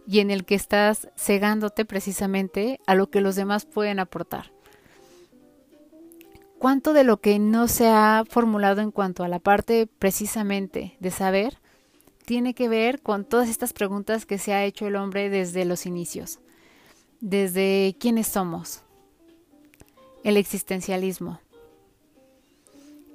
y 0.06 0.20
en 0.20 0.30
el 0.30 0.44
que 0.44 0.54
estás 0.54 1.08
cegándote 1.16 1.84
precisamente 1.84 2.80
a 2.86 2.94
lo 2.94 3.10
que 3.10 3.20
los 3.20 3.36
demás 3.36 3.66
pueden 3.66 3.98
aportar. 3.98 4.52
¿Cuánto 6.58 6.92
de 6.92 7.04
lo 7.04 7.18
que 7.18 7.38
no 7.38 7.68
se 7.68 7.88
ha 7.88 8.24
formulado 8.28 8.80
en 8.80 8.90
cuanto 8.90 9.24
a 9.24 9.28
la 9.28 9.40
parte 9.40 9.86
precisamente 9.98 10.96
de 11.00 11.10
saber 11.10 11.58
tiene 12.24 12.54
que 12.54 12.68
ver 12.68 13.02
con 13.02 13.24
todas 13.24 13.48
estas 13.48 13.72
preguntas 13.72 14.26
que 14.26 14.38
se 14.38 14.52
ha 14.54 14.64
hecho 14.64 14.86
el 14.86 14.96
hombre 14.96 15.28
desde 15.28 15.64
los 15.64 15.86
inicios? 15.86 16.38
Desde 17.20 17.96
quiénes 17.98 18.26
somos, 18.28 18.82
el 20.24 20.36
existencialismo. 20.36 21.40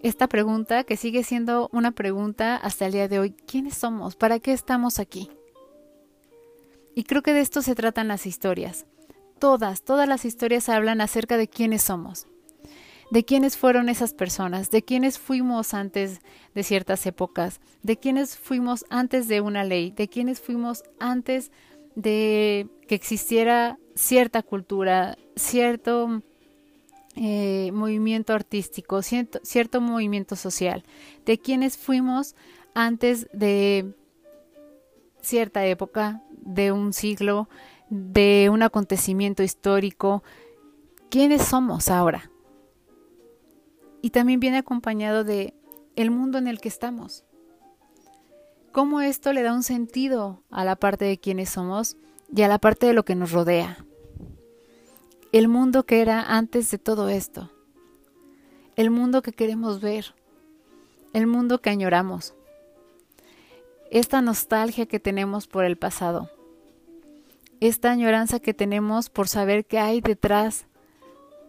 Esta 0.03 0.27
pregunta 0.27 0.83
que 0.83 0.97
sigue 0.97 1.23
siendo 1.23 1.69
una 1.71 1.91
pregunta 1.91 2.55
hasta 2.55 2.85
el 2.87 2.93
día 2.93 3.07
de 3.07 3.19
hoy, 3.19 3.31
¿quiénes 3.31 3.75
somos? 3.75 4.15
¿Para 4.15 4.39
qué 4.39 4.53
estamos 4.53 4.97
aquí? 4.99 5.29
Y 6.95 7.03
creo 7.03 7.21
que 7.21 7.33
de 7.33 7.41
esto 7.41 7.61
se 7.61 7.75
tratan 7.75 8.07
las 8.07 8.25
historias. 8.25 8.85
Todas, 9.39 9.83
todas 9.83 10.07
las 10.07 10.25
historias 10.25 10.69
hablan 10.69 11.01
acerca 11.01 11.37
de 11.37 11.47
quiénes 11.47 11.81
somos, 11.81 12.27
de 13.09 13.25
quiénes 13.25 13.57
fueron 13.57 13.89
esas 13.89 14.13
personas, 14.13 14.69
de 14.69 14.83
quiénes 14.83 15.17
fuimos 15.17 15.73
antes 15.73 16.19
de 16.53 16.63
ciertas 16.63 17.05
épocas, 17.07 17.59
de 17.81 17.97
quiénes 17.97 18.37
fuimos 18.37 18.85
antes 18.89 19.27
de 19.27 19.41
una 19.41 19.63
ley, 19.63 19.91
de 19.91 20.07
quiénes 20.07 20.39
fuimos 20.39 20.83
antes 20.99 21.51
de 21.95 22.67
que 22.87 22.95
existiera 22.95 23.79
cierta 23.95 24.43
cultura, 24.43 25.17
cierto 25.35 26.21
eh, 27.15 27.71
movimiento 27.73 28.33
artístico, 28.33 29.01
cierto, 29.01 29.39
cierto 29.43 29.81
movimiento 29.81 30.35
social, 30.35 30.83
de 31.25 31.39
quiénes 31.39 31.77
fuimos 31.77 32.35
antes 32.73 33.27
de 33.33 33.93
cierta 35.21 35.65
época, 35.65 36.21
de 36.41 36.71
un 36.71 36.93
siglo, 36.93 37.47
de 37.89 38.49
un 38.51 38.63
acontecimiento 38.63 39.43
histórico. 39.43 40.23
¿Quiénes 41.09 41.43
somos 41.43 41.89
ahora? 41.89 42.31
Y 44.01 44.09
también 44.09 44.39
viene 44.39 44.57
acompañado 44.57 45.23
de 45.23 45.53
el 45.95 46.11
mundo 46.11 46.37
en 46.37 46.47
el 46.47 46.59
que 46.59 46.69
estamos. 46.69 47.23
Cómo 48.71 49.01
esto 49.01 49.33
le 49.33 49.43
da 49.43 49.53
un 49.53 49.63
sentido 49.63 50.41
a 50.49 50.63
la 50.63 50.75
parte 50.75 51.05
de 51.05 51.17
quiénes 51.17 51.49
somos 51.49 51.97
y 52.33 52.41
a 52.41 52.47
la 52.47 52.57
parte 52.57 52.87
de 52.87 52.93
lo 52.93 53.03
que 53.03 53.15
nos 53.15 53.31
rodea. 53.31 53.85
El 55.31 55.47
mundo 55.47 55.85
que 55.85 56.01
era 56.01 56.21
antes 56.21 56.71
de 56.71 56.77
todo 56.77 57.09
esto. 57.09 57.51
El 58.75 58.89
mundo 58.89 59.21
que 59.21 59.33
queremos 59.33 59.81
ver. 59.81 60.15
El 61.13 61.27
mundo 61.27 61.61
que 61.61 61.69
añoramos 61.69 62.33
esta 63.91 64.21
nostalgia 64.21 64.85
que 64.85 64.99
tenemos 65.01 65.47
por 65.47 65.65
el 65.65 65.77
pasado, 65.77 66.31
esta 67.59 67.91
añoranza 67.91 68.39
que 68.39 68.53
tenemos 68.53 69.09
por 69.09 69.27
saber 69.27 69.65
qué 69.65 69.79
hay 69.79 69.99
detrás 69.99 70.65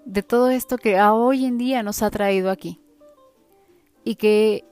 de 0.04 0.24
todo 0.24 0.50
esto 0.50 0.76
que 0.76 0.98
a 0.98 1.14
hoy 1.14 1.46
en 1.46 1.56
día 1.56 1.84
nos 1.84 2.02
ha 2.02 2.10
traído 2.10 2.50
aquí 2.50 2.80
y 4.04 4.16
que 4.16 4.64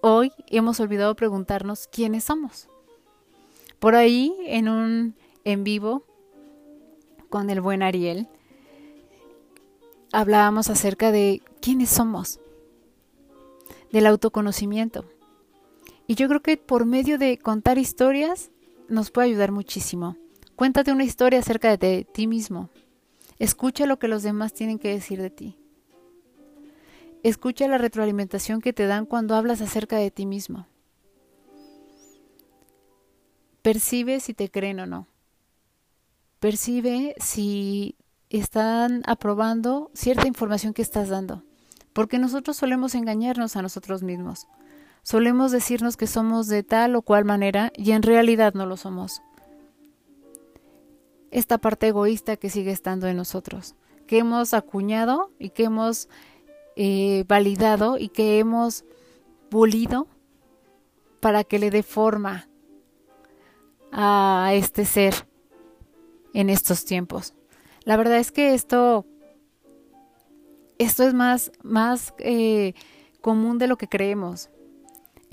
hoy 0.00 0.32
hemos 0.46 0.80
olvidado 0.80 1.14
preguntarnos 1.14 1.86
quiénes 1.86 2.24
somos. 2.24 2.68
Por 3.78 3.94
ahí, 3.94 4.34
en 4.46 4.70
un 4.70 5.14
en 5.44 5.64
vivo 5.64 6.04
con 7.28 7.50
el 7.50 7.60
buen 7.60 7.82
Ariel, 7.82 8.26
hablábamos 10.12 10.70
acerca 10.70 11.12
de 11.12 11.42
quiénes 11.60 11.90
somos, 11.90 12.40
del 13.92 14.06
autoconocimiento. 14.06 15.04
Y 16.06 16.14
yo 16.16 16.28
creo 16.28 16.42
que 16.42 16.56
por 16.56 16.84
medio 16.84 17.18
de 17.18 17.38
contar 17.38 17.78
historias 17.78 18.50
nos 18.88 19.10
puede 19.10 19.28
ayudar 19.28 19.52
muchísimo. 19.52 20.16
Cuéntate 20.56 20.92
una 20.92 21.04
historia 21.04 21.40
acerca 21.40 21.76
de 21.76 22.04
ti 22.04 22.26
mismo. 22.26 22.70
Escucha 23.38 23.86
lo 23.86 23.98
que 23.98 24.08
los 24.08 24.22
demás 24.22 24.52
tienen 24.52 24.78
que 24.78 24.90
decir 24.90 25.20
de 25.20 25.30
ti. 25.30 25.58
Escucha 27.22 27.66
la 27.68 27.78
retroalimentación 27.78 28.60
que 28.60 28.72
te 28.72 28.86
dan 28.86 29.06
cuando 29.06 29.34
hablas 29.34 29.60
acerca 29.62 29.96
de 29.96 30.10
ti 30.10 30.26
mismo. 30.26 30.66
Percibe 33.62 34.20
si 34.20 34.34
te 34.34 34.50
creen 34.50 34.80
o 34.80 34.86
no. 34.86 35.08
Percibe 36.38 37.14
si 37.18 37.96
están 38.28 39.02
aprobando 39.06 39.90
cierta 39.94 40.28
información 40.28 40.74
que 40.74 40.82
estás 40.82 41.08
dando. 41.08 41.42
Porque 41.94 42.18
nosotros 42.18 42.58
solemos 42.58 42.94
engañarnos 42.94 43.56
a 43.56 43.62
nosotros 43.62 44.02
mismos. 44.02 44.46
Solemos 45.04 45.52
decirnos 45.52 45.98
que 45.98 46.06
somos 46.06 46.48
de 46.48 46.62
tal 46.62 46.96
o 46.96 47.02
cual 47.02 47.26
manera 47.26 47.70
y 47.76 47.92
en 47.92 48.02
realidad 48.02 48.54
no 48.54 48.64
lo 48.64 48.78
somos. 48.78 49.20
Esta 51.30 51.58
parte 51.58 51.88
egoísta 51.88 52.38
que 52.38 52.48
sigue 52.48 52.70
estando 52.70 53.06
en 53.06 53.18
nosotros, 53.18 53.74
que 54.06 54.18
hemos 54.18 54.54
acuñado 54.54 55.30
y 55.38 55.50
que 55.50 55.64
hemos 55.64 56.08
eh, 56.76 57.24
validado 57.28 57.98
y 57.98 58.08
que 58.08 58.38
hemos 58.38 58.86
pulido 59.50 60.08
para 61.20 61.44
que 61.44 61.58
le 61.58 61.70
dé 61.70 61.82
forma 61.82 62.48
a 63.92 64.52
este 64.54 64.86
ser 64.86 65.28
en 66.32 66.48
estos 66.48 66.86
tiempos. 66.86 67.34
La 67.84 67.98
verdad 67.98 68.16
es 68.16 68.32
que 68.32 68.54
esto, 68.54 69.04
esto 70.78 71.02
es 71.02 71.12
más, 71.12 71.52
más 71.62 72.14
eh, 72.20 72.72
común 73.20 73.58
de 73.58 73.66
lo 73.66 73.76
que 73.76 73.86
creemos 73.86 74.48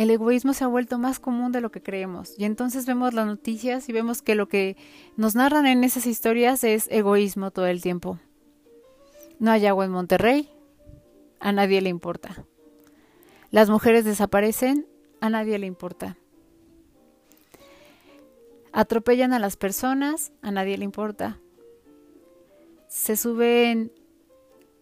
el 0.02 0.10
egoísmo 0.10 0.54
se 0.54 0.64
ha 0.64 0.68
vuelto 0.68 0.98
más 0.98 1.20
común 1.20 1.52
de 1.52 1.62
lo 1.62 1.72
que 1.72 1.84
creemos. 1.84 2.34
Y 2.38 2.46
entonces 2.46 2.86
vemos 2.86 3.14
las 3.14 3.28
noticias 3.28 3.88
y 3.88 3.94
vemos 3.94 4.22
que 4.22 4.36
lo 4.36 4.48
que 4.48 4.76
nos 5.16 5.36
narran 5.36 5.68
en 5.68 5.84
esas 5.84 6.08
historias 6.08 6.64
es 6.64 6.88
egoísmo 6.90 7.52
todo 7.52 7.68
el 7.68 7.82
tiempo. 7.82 8.20
No 9.40 9.52
hay 9.52 9.66
agua 9.66 9.86
en 9.86 9.92
Monterrey, 9.92 10.50
a 11.40 11.52
nadie 11.52 11.82
le 11.82 11.90
importa. 11.90 12.46
Las 13.52 13.70
mujeres 13.70 14.06
desaparecen, 14.06 14.88
a 15.20 15.30
nadie 15.30 15.60
le 15.60 15.68
importa. 15.68 16.18
Atropellan 18.72 19.34
a 19.34 19.40
las 19.40 19.58
personas, 19.58 20.32
a 20.42 20.52
nadie 20.52 20.78
le 20.78 20.86
importa. 20.86 21.40
Se 22.88 23.18
suben 23.18 23.92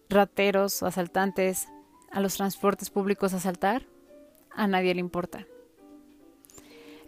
rateros 0.08 0.82
o 0.82 0.86
asaltantes 0.86 1.68
a 2.10 2.20
los 2.20 2.36
transportes 2.36 2.90
públicos 2.90 3.34
a 3.34 3.38
asaltar, 3.38 3.86
a 4.54 4.66
nadie 4.66 4.94
le 4.94 5.00
importa. 5.00 5.46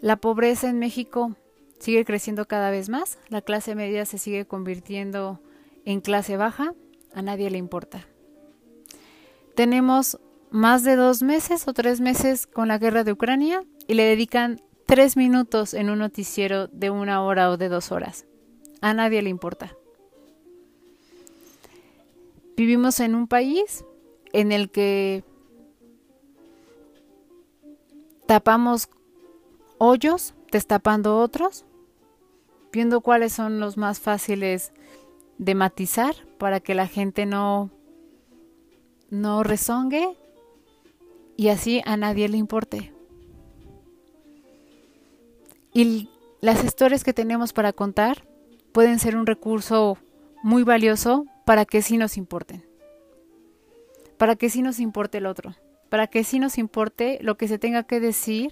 La 0.01 0.17
pobreza 0.17 0.69
en 0.69 0.79
México 0.79 1.35
sigue 1.79 2.05
creciendo 2.05 2.45
cada 2.45 2.71
vez 2.71 2.89
más, 2.89 3.17
la 3.29 3.41
clase 3.41 3.75
media 3.75 4.05
se 4.05 4.17
sigue 4.17 4.45
convirtiendo 4.45 5.39
en 5.85 6.01
clase 6.01 6.37
baja, 6.37 6.73
a 7.13 7.21
nadie 7.21 7.49
le 7.49 7.57
importa. 7.57 8.07
Tenemos 9.55 10.19
más 10.49 10.83
de 10.83 10.95
dos 10.95 11.23
meses 11.23 11.67
o 11.67 11.73
tres 11.73 11.99
meses 12.01 12.47
con 12.47 12.67
la 12.67 12.77
guerra 12.77 13.03
de 13.03 13.11
Ucrania 13.11 13.63
y 13.87 13.93
le 13.95 14.03
dedican 14.03 14.61
tres 14.85 15.17
minutos 15.17 15.73
en 15.73 15.89
un 15.89 15.99
noticiero 15.99 16.67
de 16.67 16.89
una 16.89 17.23
hora 17.23 17.49
o 17.49 17.57
de 17.57 17.69
dos 17.69 17.91
horas. 17.91 18.25
A 18.81 18.93
nadie 18.93 19.21
le 19.21 19.29
importa. 19.29 19.75
Vivimos 22.55 22.99
en 22.99 23.15
un 23.15 23.27
país 23.27 23.83
en 24.31 24.51
el 24.51 24.69
que 24.69 25.23
tapamos 28.25 28.89
hoyos 29.77 30.33
destapando 30.51 31.19
otros 31.19 31.65
viendo 32.71 33.01
cuáles 33.01 33.33
son 33.33 33.59
los 33.59 33.77
más 33.77 33.99
fáciles 33.99 34.73
de 35.37 35.55
matizar 35.55 36.15
para 36.37 36.59
que 36.59 36.73
la 36.73 36.87
gente 36.87 37.25
no 37.25 37.69
no 39.09 39.43
rezongue 39.43 40.17
y 41.37 41.49
así 41.49 41.81
a 41.85 41.97
nadie 41.97 42.27
le 42.29 42.37
importe. 42.37 42.93
Y 45.71 46.09
las 46.41 46.63
historias 46.63 47.03
que 47.03 47.13
tenemos 47.13 47.53
para 47.53 47.73
contar 47.73 48.25
pueden 48.71 48.99
ser 48.99 49.15
un 49.15 49.25
recurso 49.25 49.97
muy 50.41 50.63
valioso 50.63 51.25
para 51.45 51.65
que 51.65 51.81
sí 51.81 51.97
nos 51.97 52.17
importen. 52.17 52.65
Para 54.17 54.35
que 54.35 54.49
sí 54.49 54.61
nos 54.61 54.79
importe 54.79 55.19
el 55.19 55.25
otro. 55.25 55.55
Para 55.93 56.07
que 56.07 56.23
sí 56.23 56.39
nos 56.39 56.57
importe 56.57 57.19
lo 57.21 57.37
que 57.37 57.47
se 57.47 57.59
tenga 57.59 57.83
que 57.83 57.99
decir 57.99 58.51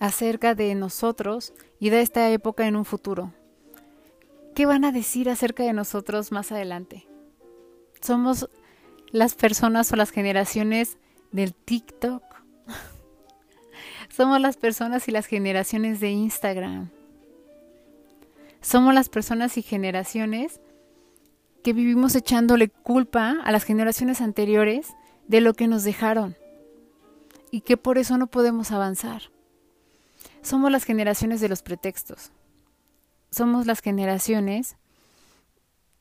acerca 0.00 0.54
de 0.54 0.74
nosotros 0.74 1.54
y 1.80 1.88
de 1.88 2.02
esta 2.02 2.28
época 2.28 2.66
en 2.66 2.76
un 2.76 2.84
futuro. 2.84 3.32
¿Qué 4.54 4.66
van 4.66 4.84
a 4.84 4.92
decir 4.92 5.30
acerca 5.30 5.62
de 5.62 5.72
nosotros 5.72 6.30
más 6.30 6.52
adelante? 6.52 7.08
Somos 8.02 8.50
las 9.12 9.34
personas 9.34 9.90
o 9.92 9.96
las 9.96 10.10
generaciones 10.10 10.98
del 11.32 11.54
TikTok. 11.54 12.22
Somos 14.14 14.38
las 14.42 14.58
personas 14.58 15.08
y 15.08 15.10
las 15.10 15.24
generaciones 15.24 16.00
de 16.00 16.10
Instagram. 16.10 16.90
Somos 18.60 18.92
las 18.92 19.08
personas 19.08 19.56
y 19.56 19.62
generaciones 19.62 20.60
que 21.64 21.72
vivimos 21.72 22.14
echándole 22.14 22.68
culpa 22.68 23.38
a 23.42 23.52
las 23.52 23.64
generaciones 23.64 24.20
anteriores 24.20 24.94
de 25.28 25.40
lo 25.40 25.54
que 25.54 25.68
nos 25.68 25.84
dejaron 25.84 26.36
y 27.50 27.62
que 27.62 27.76
por 27.76 27.98
eso 27.98 28.18
no 28.18 28.26
podemos 28.26 28.70
avanzar. 28.70 29.22
Somos 30.42 30.70
las 30.70 30.84
generaciones 30.84 31.40
de 31.40 31.48
los 31.48 31.62
pretextos. 31.62 32.30
Somos 33.30 33.66
las 33.66 33.80
generaciones 33.80 34.76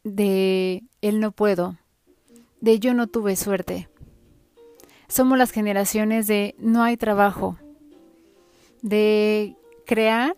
de 0.04 0.84
el 1.02 1.20
no 1.20 1.32
puedo, 1.32 1.78
de 2.62 2.80
yo 2.80 2.94
no 2.94 3.08
tuve 3.08 3.36
suerte. 3.36 3.90
Somos 5.08 5.38
las 5.38 5.52
generaciones 5.52 6.28
de 6.28 6.56
no 6.58 6.84
hay 6.84 6.98
trabajo, 6.98 7.58
de 8.82 9.56
crear 9.86 10.34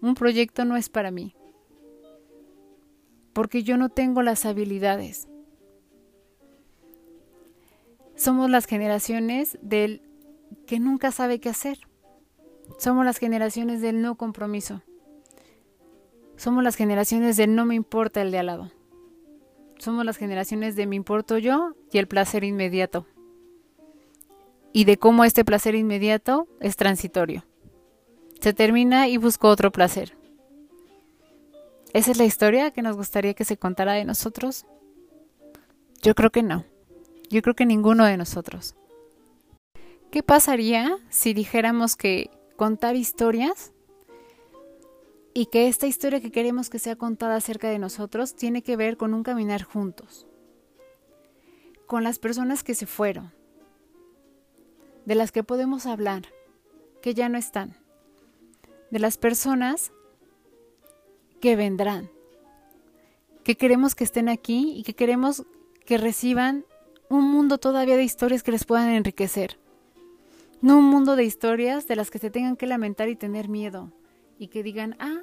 un 0.00 0.14
proyecto 0.14 0.64
no 0.64 0.76
es 0.76 0.88
para 0.88 1.10
mí, 1.10 1.34
porque 3.32 3.62
yo 3.62 3.76
no 3.76 3.88
tengo 3.88 4.22
las 4.22 4.44
habilidades. 4.46 5.28
Somos 8.18 8.50
las 8.50 8.66
generaciones 8.66 9.58
del 9.62 10.02
que 10.66 10.80
nunca 10.80 11.12
sabe 11.12 11.38
qué 11.38 11.50
hacer. 11.50 11.78
Somos 12.76 13.04
las 13.04 13.18
generaciones 13.18 13.80
del 13.80 14.02
no 14.02 14.16
compromiso. 14.16 14.82
Somos 16.36 16.64
las 16.64 16.74
generaciones 16.74 17.36
del 17.36 17.54
no 17.54 17.64
me 17.64 17.76
importa 17.76 18.20
el 18.20 18.32
de 18.32 18.40
al 18.40 18.46
lado. 18.46 18.72
Somos 19.78 20.04
las 20.04 20.16
generaciones 20.16 20.74
de 20.74 20.88
me 20.88 20.96
importo 20.96 21.38
yo 21.38 21.74
y 21.92 21.98
el 21.98 22.08
placer 22.08 22.42
inmediato. 22.42 23.06
Y 24.72 24.84
de 24.84 24.98
cómo 24.98 25.24
este 25.24 25.44
placer 25.44 25.76
inmediato 25.76 26.48
es 26.58 26.74
transitorio. 26.74 27.44
Se 28.40 28.52
termina 28.52 29.06
y 29.06 29.16
busco 29.16 29.46
otro 29.46 29.70
placer. 29.70 30.16
¿Esa 31.92 32.10
es 32.10 32.18
la 32.18 32.24
historia 32.24 32.72
que 32.72 32.82
nos 32.82 32.96
gustaría 32.96 33.34
que 33.34 33.44
se 33.44 33.56
contara 33.56 33.92
de 33.92 34.04
nosotros? 34.04 34.66
Yo 36.02 36.16
creo 36.16 36.30
que 36.30 36.42
no. 36.42 36.64
Yo 37.30 37.42
creo 37.42 37.54
que 37.54 37.66
ninguno 37.66 38.04
de 38.04 38.16
nosotros. 38.16 38.74
¿Qué 40.10 40.22
pasaría 40.22 40.96
si 41.10 41.34
dijéramos 41.34 41.94
que 41.94 42.30
contar 42.56 42.96
historias 42.96 43.72
y 45.34 45.46
que 45.46 45.68
esta 45.68 45.86
historia 45.86 46.20
que 46.20 46.30
queremos 46.30 46.70
que 46.70 46.78
sea 46.78 46.96
contada 46.96 47.36
acerca 47.36 47.68
de 47.68 47.78
nosotros 47.78 48.34
tiene 48.34 48.62
que 48.62 48.76
ver 48.76 48.96
con 48.96 49.12
un 49.12 49.22
caminar 49.22 49.62
juntos, 49.62 50.26
con 51.86 52.02
las 52.02 52.18
personas 52.18 52.64
que 52.64 52.74
se 52.74 52.86
fueron, 52.86 53.32
de 55.04 55.14
las 55.14 55.30
que 55.30 55.44
podemos 55.44 55.86
hablar, 55.86 56.22
que 57.02 57.14
ya 57.14 57.28
no 57.28 57.36
están, 57.36 57.76
de 58.90 58.98
las 58.98 59.18
personas 59.18 59.92
que 61.40 61.54
vendrán, 61.54 62.10
que 63.44 63.56
queremos 63.56 63.94
que 63.94 64.04
estén 64.04 64.28
aquí 64.28 64.72
y 64.76 64.82
que 64.82 64.94
queremos 64.94 65.44
que 65.84 65.98
reciban 65.98 66.64
un 67.08 67.24
mundo 67.24 67.58
todavía 67.58 67.96
de 67.96 68.04
historias 68.04 68.42
que 68.42 68.52
les 68.52 68.64
puedan 68.64 68.90
enriquecer. 68.90 69.58
No 70.60 70.78
un 70.78 70.84
mundo 70.84 71.16
de 71.16 71.24
historias 71.24 71.86
de 71.86 71.96
las 71.96 72.10
que 72.10 72.18
se 72.18 72.30
tengan 72.30 72.56
que 72.56 72.66
lamentar 72.66 73.08
y 73.08 73.16
tener 73.16 73.48
miedo, 73.48 73.92
y 74.38 74.48
que 74.48 74.62
digan, 74.62 74.96
ah, 74.98 75.22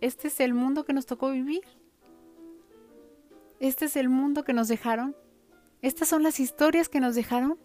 este 0.00 0.28
es 0.28 0.40
el 0.40 0.54
mundo 0.54 0.84
que 0.84 0.92
nos 0.92 1.06
tocó 1.06 1.30
vivir. 1.30 1.62
Este 3.60 3.84
es 3.84 3.96
el 3.96 4.08
mundo 4.08 4.42
que 4.42 4.52
nos 4.52 4.66
dejaron. 4.66 5.14
Estas 5.82 6.08
son 6.08 6.24
las 6.24 6.40
historias 6.40 6.88
que 6.88 7.00
nos 7.00 7.14
dejaron. 7.14 7.58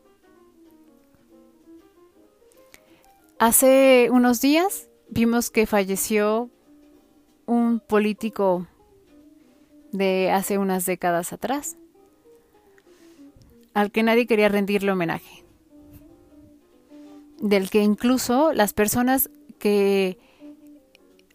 Hace 3.40 4.10
unos 4.12 4.42
días 4.42 4.90
vimos 5.10 5.50
que 5.50 5.66
falleció 5.66 6.50
un 7.46 7.80
político 7.80 8.68
de 9.92 10.32
hace 10.32 10.58
unas 10.58 10.86
décadas 10.86 11.34
atrás, 11.34 11.78
al 13.78 13.92
que 13.92 14.02
nadie 14.02 14.26
quería 14.26 14.50
rendirle 14.50 14.92
homenaje, 14.92 15.46
del 17.40 17.70
que 17.70 17.84
incluso 17.84 18.52
las 18.52 18.74
personas 18.74 19.30
que 19.60 20.18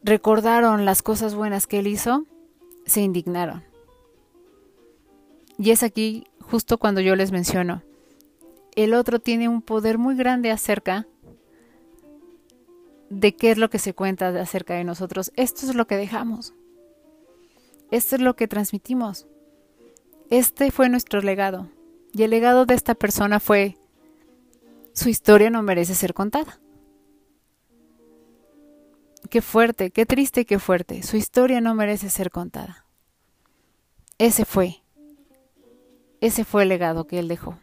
recordaron 0.02 0.85
las 0.85 1.02
cosas 1.02 1.37
buenas 1.37 1.68
que 1.68 1.78
él 1.78 1.87
hizo, 1.87 2.26
se 2.85 3.00
indignaron. 3.00 3.62
Y 5.57 5.70
es 5.70 5.85
aquí 5.85 6.24
justo 6.40 6.78
cuando 6.78 7.00
yo 7.00 7.14
les 7.14 7.31
menciono, 7.31 7.85
el 8.74 8.94
otro 8.94 9.20
tiene 9.20 9.48
un 9.48 9.62
poder 9.62 9.98
muy 9.98 10.16
grande 10.16 10.50
acerca 10.50 11.07
de 13.09 13.37
qué 13.37 13.52
es 13.52 13.59
lo 13.59 13.70
que 13.70 13.78
se 13.78 13.94
cuenta 13.94 14.31
acerca 14.31 14.74
de 14.74 14.83
nosotros. 14.83 15.31
Esto 15.37 15.64
es 15.64 15.76
lo 15.76 15.87
que 15.87 15.96
dejamos. 15.96 16.55
Esto 17.92 18.16
es 18.16 18.20
lo 18.20 18.35
que 18.35 18.48
transmitimos. 18.48 19.28
Este 20.28 20.72
fue 20.72 20.88
nuestro 20.88 21.20
legado. 21.20 21.68
Y 22.12 22.22
el 22.22 22.31
legado 22.31 22.66
de 22.66 22.75
esta 22.75 22.94
persona 22.94 23.40
fue, 23.40 23.79
su 24.92 25.09
historia 25.09 25.51
no 25.51 25.62
merece 25.62 25.94
ser 25.94 26.12
contada. 26.12 26.61
Qué 29.31 29.40
fuerte, 29.40 29.90
qué 29.90 30.05
triste, 30.05 30.44
qué 30.44 30.59
fuerte. 30.59 31.03
Su 31.03 31.16
historia 31.16 31.62
no 31.62 31.75
merece 31.75 32.11
ser 32.11 32.31
contada. 32.31 32.87
Ese 34.18 34.44
fue. 34.44 34.83
Ese 36.20 36.44
fue 36.44 36.64
el 36.64 36.68
legado 36.68 37.07
que 37.07 37.18
él 37.18 37.29
dejó. 37.29 37.59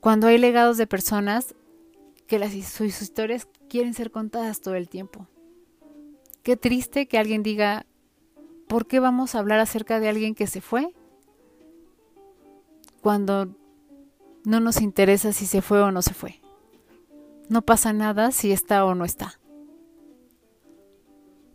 Cuando 0.00 0.26
hay 0.26 0.38
legados 0.38 0.76
de 0.76 0.86
personas 0.88 1.54
que 2.26 2.38
las, 2.38 2.52
sus 2.52 3.00
historias 3.00 3.48
quieren 3.68 3.94
ser 3.94 4.10
contadas 4.10 4.60
todo 4.60 4.74
el 4.74 4.88
tiempo. 4.88 5.28
Qué 6.42 6.56
triste 6.56 7.06
que 7.06 7.16
alguien 7.16 7.42
diga, 7.42 7.86
¿por 8.66 8.86
qué 8.86 8.98
vamos 9.00 9.34
a 9.34 9.38
hablar 9.38 9.60
acerca 9.60 10.00
de 10.00 10.08
alguien 10.08 10.34
que 10.34 10.46
se 10.46 10.60
fue? 10.60 10.94
Cuando 13.04 13.54
no 14.44 14.58
nos 14.58 14.80
interesa 14.80 15.32
si 15.32 15.46
se 15.46 15.62
fue 15.62 15.80
o 15.80 15.92
no 15.92 16.02
se 16.02 16.12
fue. 16.12 16.40
No 17.48 17.62
pasa 17.62 17.92
nada 17.92 18.32
si 18.32 18.50
está 18.50 18.84
o 18.84 18.96
no 18.96 19.04
está 19.04 19.38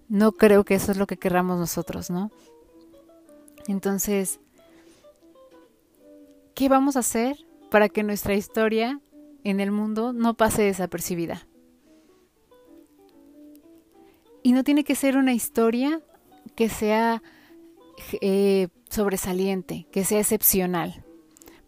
no 0.09 0.31
creo 0.31 0.65
que 0.65 0.73
eso 0.75 0.91
es 0.91 0.97
lo 0.97 1.07
que 1.07 1.17
querramos 1.17 1.57
nosotros, 1.59 2.09
¿no? 2.09 2.31
Entonces, 3.67 4.41
¿qué 6.55 6.67
vamos 6.67 6.95
a 6.95 6.99
hacer 6.99 7.37
para 7.69 7.87
que 7.87 8.03
nuestra 8.03 8.33
historia 8.33 8.99
en 9.43 9.59
el 9.59 9.71
mundo 9.71 10.11
no 10.11 10.33
pase 10.33 10.63
desapercibida? 10.63 11.47
Y 14.41 14.53
no 14.53 14.63
tiene 14.63 14.83
que 14.83 14.95
ser 14.95 15.15
una 15.15 15.33
historia 15.33 16.01
que 16.55 16.69
sea 16.69 17.21
eh, 18.21 18.69
sobresaliente, 18.89 19.87
que 19.91 20.03
sea 20.05 20.19
excepcional. 20.19 21.05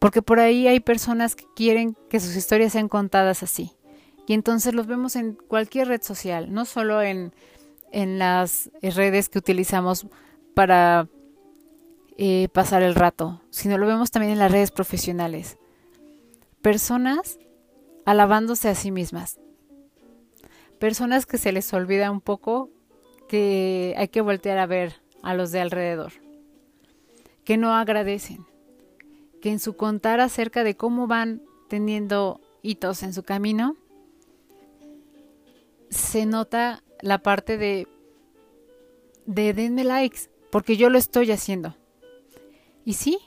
Porque 0.01 0.23
por 0.23 0.39
ahí 0.39 0.67
hay 0.67 0.79
personas 0.79 1.35
que 1.35 1.45
quieren 1.55 1.95
que 2.09 2.19
sus 2.19 2.35
historias 2.35 2.73
sean 2.73 2.89
contadas 2.89 3.43
así. 3.43 3.71
Y 4.27 4.33
entonces 4.33 4.73
los 4.73 4.87
vemos 4.87 5.15
en 5.15 5.35
cualquier 5.35 5.89
red 5.89 6.01
social, 6.01 6.51
no 6.51 6.65
solo 6.65 7.03
en 7.03 7.31
las 7.91 8.71
redes 8.81 9.29
que 9.29 9.37
utilizamos 9.37 10.07
para 10.55 11.07
eh, 12.17 12.49
pasar 12.53 12.83
el 12.83 12.95
rato, 12.95 13.41
sino 13.51 13.77
lo 13.77 13.87
vemos 13.87 14.11
también 14.11 14.33
en 14.33 14.39
las 14.39 14.51
redes 14.51 14.71
profesionales. 14.71 15.57
Personas 16.61 17.39
alabándose 18.05 18.69
a 18.69 18.75
sí 18.75 18.91
mismas. 18.91 19.39
Personas 20.79 21.25
que 21.25 21.37
se 21.37 21.51
les 21.51 21.71
olvida 21.73 22.11
un 22.11 22.21
poco 22.21 22.69
que 23.29 23.93
hay 23.97 24.07
que 24.09 24.21
voltear 24.21 24.57
a 24.57 24.65
ver 24.65 25.01
a 25.21 25.33
los 25.35 25.51
de 25.51 25.61
alrededor. 25.61 26.13
Que 27.43 27.57
no 27.57 27.73
agradecen. 27.75 28.50
Que 29.41 29.51
en 29.51 29.59
su 29.59 29.75
contar 29.75 30.19
acerca 30.19 30.63
de 30.63 30.75
cómo 30.75 31.07
van 31.07 31.41
teniendo 31.69 32.41
hitos 32.61 33.03
en 33.03 33.13
su 33.13 33.23
camino, 33.23 33.75
se 35.89 36.25
nota 36.25 36.83
la 37.01 37.19
parte 37.19 37.57
de 37.57 37.87
de 39.25 39.53
denme 39.53 39.83
likes, 39.83 40.29
porque 40.51 40.77
yo 40.77 40.89
lo 40.89 40.97
estoy 40.97 41.31
haciendo. 41.31 41.75
Y 42.85 42.93
sí, 42.93 43.17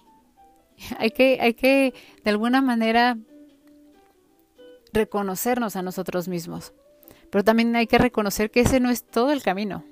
hay 0.99 1.11
que, 1.11 1.39
hay 1.41 1.55
que 1.55 1.95
de 2.23 2.31
alguna 2.31 2.61
manera 2.61 3.19
reconocernos 4.93 5.77
a 5.77 5.83
nosotros 5.83 6.29
mismos. 6.29 6.73
Pero 7.31 7.43
también 7.43 7.75
hay 7.75 7.87
que 7.87 7.99
reconocer 7.99 8.51
que 8.51 8.61
ese 8.61 8.79
no 8.81 8.91
es 8.91 9.05
todo 9.05 9.33
el 9.33 9.43
camino. 9.43 9.85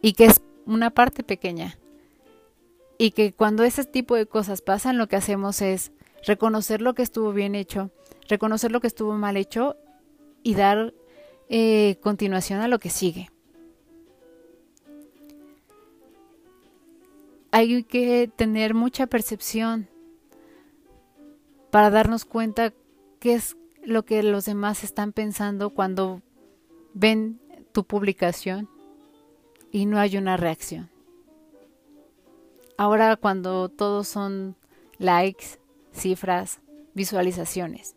Y 0.00 0.12
que 0.12 0.26
es 0.26 0.40
una 0.64 0.90
parte 0.90 1.22
pequeña. 1.22 1.78
Y 2.98 3.12
que 3.12 3.32
cuando 3.32 3.62
ese 3.62 3.84
tipo 3.84 4.16
de 4.16 4.26
cosas 4.26 4.60
pasan, 4.60 4.98
lo 4.98 5.06
que 5.06 5.16
hacemos 5.16 5.62
es 5.62 5.92
reconocer 6.26 6.82
lo 6.82 6.94
que 6.94 7.02
estuvo 7.02 7.32
bien 7.32 7.54
hecho, 7.54 7.92
reconocer 8.28 8.72
lo 8.72 8.80
que 8.80 8.88
estuvo 8.88 9.14
mal 9.14 9.36
hecho 9.36 9.76
y 10.42 10.54
dar 10.54 10.92
eh, 11.48 11.98
continuación 12.02 12.60
a 12.60 12.68
lo 12.68 12.80
que 12.80 12.90
sigue. 12.90 13.30
Hay 17.50 17.84
que 17.84 18.30
tener 18.34 18.74
mucha 18.74 19.06
percepción 19.06 19.88
para 21.70 21.90
darnos 21.90 22.24
cuenta 22.24 22.74
qué 23.20 23.34
es 23.34 23.56
lo 23.82 24.04
que 24.04 24.22
los 24.22 24.44
demás 24.44 24.84
están 24.84 25.12
pensando 25.12 25.70
cuando 25.70 26.20
ven 26.94 27.40
tu 27.72 27.84
publicación 27.84 28.68
y 29.70 29.86
no 29.86 29.98
hay 29.98 30.16
una 30.16 30.36
reacción. 30.36 30.90
Ahora 32.78 33.16
cuando 33.16 33.68
todos 33.68 34.06
son 34.06 34.54
likes, 34.98 35.58
cifras, 35.92 36.60
visualizaciones. 36.94 37.96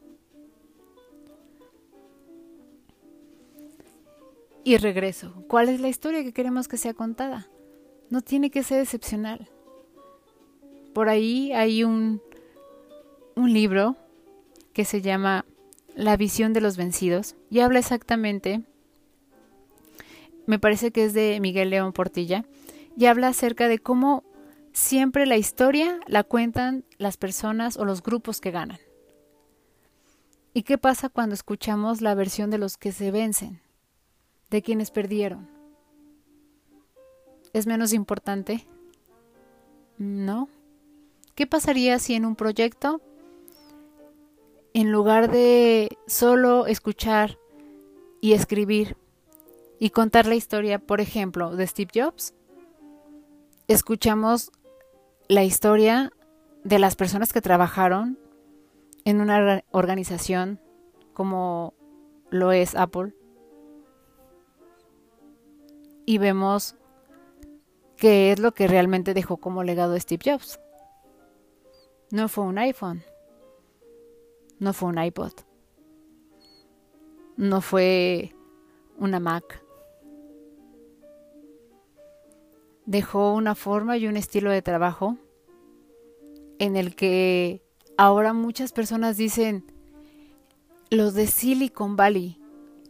Y 4.64 4.78
regreso. 4.78 5.44
¿Cuál 5.48 5.70
es 5.70 5.82
la 5.82 5.88
historia 5.88 6.24
que 6.24 6.34
queremos 6.34 6.68
que 6.68 6.78
sea 6.78 6.96
contada? 6.96 7.48
No 8.10 8.22
tiene 8.22 8.50
que 8.50 8.64
ser 8.64 8.82
excepcional. 8.82 9.50
Por 10.96 11.10
ahí 11.10 11.54
hay 11.54 11.84
un, 11.84 12.20
un 13.36 13.54
libro 13.54 13.96
que 14.74 14.84
se 14.84 15.02
llama 15.02 15.46
La 15.96 16.18
visión 16.18 16.54
de 16.54 16.62
los 16.62 16.76
vencidos 16.76 17.36
y 17.52 17.60
habla 17.60 17.78
exactamente, 17.78 18.64
me 20.48 20.58
parece 20.58 20.92
que 20.92 21.06
es 21.06 21.14
de 21.14 21.40
Miguel 21.40 21.70
León 21.70 21.94
Portilla, 21.94 22.46
y 22.98 23.06
habla 23.06 23.30
acerca 23.30 23.68
de 23.68 23.80
cómo 23.80 24.24
siempre 24.74 25.26
la 25.26 25.38
historia 25.38 26.00
la 26.08 26.24
cuentan 26.24 26.86
las 26.98 27.18
personas 27.18 27.78
o 27.78 27.86
los 27.86 28.02
grupos 28.02 28.42
que 28.42 28.52
ganan. 28.52 28.80
¿Y 30.54 30.64
qué 30.64 30.78
pasa 30.78 31.10
cuando 31.10 31.34
escuchamos 31.34 32.02
la 32.02 32.14
versión 32.14 32.50
de 32.50 32.58
los 32.58 32.78
que 32.78 32.92
se 32.92 33.12
vencen, 33.12 33.62
de 34.50 34.62
quienes 34.62 34.92
perdieron? 34.92 35.50
¿Es 37.54 37.68
menos 37.68 37.94
importante? 37.94 38.68
No. 39.98 40.50
¿Qué 41.36 41.48
pasaría 41.48 42.00
si 42.00 42.16
en 42.16 42.26
un 42.26 42.36
proyecto 42.36 43.02
en 44.74 44.92
lugar 44.92 45.32
de 45.32 45.98
solo 46.08 46.66
escuchar 46.66 47.38
y 48.22 48.34
escribir 48.34 48.98
y 49.80 49.90
contar 49.90 50.28
la 50.28 50.36
historia, 50.36 50.80
por 50.80 51.02
ejemplo, 51.02 51.56
de 51.56 51.68
Steve 51.68 51.92
Jobs, 51.94 52.34
escuchamos 53.68 54.52
la 55.32 55.46
historia 55.46 56.12
de 56.66 56.78
las 56.78 56.98
personas 56.98 57.32
que 57.32 57.40
trabajaron 57.40 58.20
en 59.06 59.22
una 59.22 59.64
organización 59.72 60.60
como 61.14 61.74
lo 62.32 62.52
es 62.52 62.76
Apple 62.76 63.16
y 66.06 66.18
vemos 66.18 66.76
qué 67.96 68.34
es 68.34 68.40
lo 68.40 68.52
que 68.52 68.68
realmente 68.68 69.14
dejó 69.14 69.38
como 69.38 69.64
legado 69.64 69.98
Steve 69.98 70.22
Jobs. 70.34 70.60
No 72.12 72.28
fue 72.28 72.44
un 72.44 72.58
iPhone, 72.58 73.02
no 74.60 74.74
fue 74.74 74.90
un 74.90 75.02
iPod. 75.02 75.32
No 77.38 77.62
fue 77.62 78.36
una 78.98 79.22
Mac. 79.22 79.61
Dejó 82.86 83.34
una 83.34 83.56
forma 83.56 83.98
y 83.98 84.08
un 84.08 84.18
estilo 84.18 84.52
de 84.52 84.62
trabajo 84.62 85.18
en 86.60 86.76
el 86.76 86.96
que 86.96 87.64
ahora 87.98 88.34
muchas 88.34 88.72
personas 88.72 89.18
dicen 89.18 89.66
los 90.90 91.14
de 91.14 91.28
Silicon 91.28 91.96
Valley, 91.96 92.40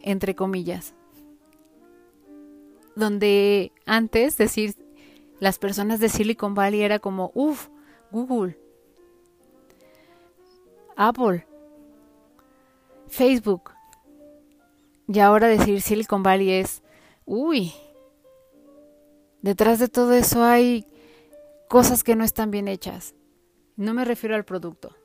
entre 0.00 0.34
comillas. 0.34 0.94
Donde 2.96 3.72
antes 3.86 4.36
decir 4.36 4.74
las 5.40 5.58
personas 5.58 6.00
de 6.00 6.08
Silicon 6.08 6.54
Valley 6.54 6.82
era 6.82 6.98
como, 6.98 7.32
uff, 7.34 7.68
Google, 8.10 8.58
Apple, 10.96 11.46
Facebook. 13.08 13.70
Y 15.08 15.18
ahora 15.20 15.48
decir 15.48 15.80
Silicon 15.80 16.22
Valley 16.22 16.50
es, 16.50 16.82
uy, 17.24 17.72
detrás 19.42 19.78
de 19.78 19.88
todo 19.88 20.14
eso 20.14 20.42
hay 20.44 20.86
cosas 21.68 22.02
que 22.02 22.16
no 22.16 22.24
están 22.24 22.50
bien 22.50 22.68
hechas. 22.68 23.14
No 23.76 23.94
me 23.94 24.04
refiero 24.04 24.34
al 24.34 24.44
producto, 24.44 24.96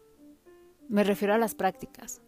me 0.88 1.04
refiero 1.04 1.34
a 1.34 1.38
las 1.38 1.56
prácticas. 1.56 2.22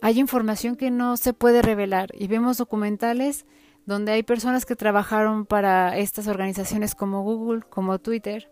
Hay 0.00 0.18
información 0.20 0.76
que 0.76 0.90
no 0.90 1.16
se 1.16 1.32
puede 1.32 1.60
revelar 1.60 2.10
y 2.14 2.28
vemos 2.28 2.56
documentales 2.56 3.46
donde 3.84 4.12
hay 4.12 4.22
personas 4.22 4.66
que 4.66 4.76
trabajaron 4.76 5.46
para 5.46 5.96
estas 5.96 6.28
organizaciones 6.28 6.94
como 6.94 7.22
Google, 7.22 7.62
como 7.62 7.98
Twitter, 7.98 8.50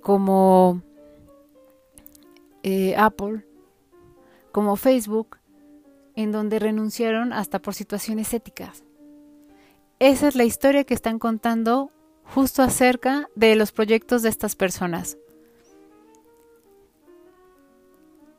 como 0.00 0.82
eh, 2.62 2.94
Apple, 2.96 3.46
como 4.50 4.76
Facebook, 4.76 5.36
en 6.16 6.32
donde 6.32 6.58
renunciaron 6.58 7.32
hasta 7.32 7.60
por 7.60 7.74
situaciones 7.74 8.32
éticas. 8.34 8.84
Esa 10.02 10.26
es 10.26 10.34
la 10.34 10.42
historia 10.42 10.82
que 10.82 10.94
están 10.94 11.20
contando 11.20 11.92
justo 12.24 12.64
acerca 12.64 13.30
de 13.36 13.54
los 13.54 13.70
proyectos 13.70 14.22
de 14.22 14.30
estas 14.30 14.56
personas. 14.56 15.16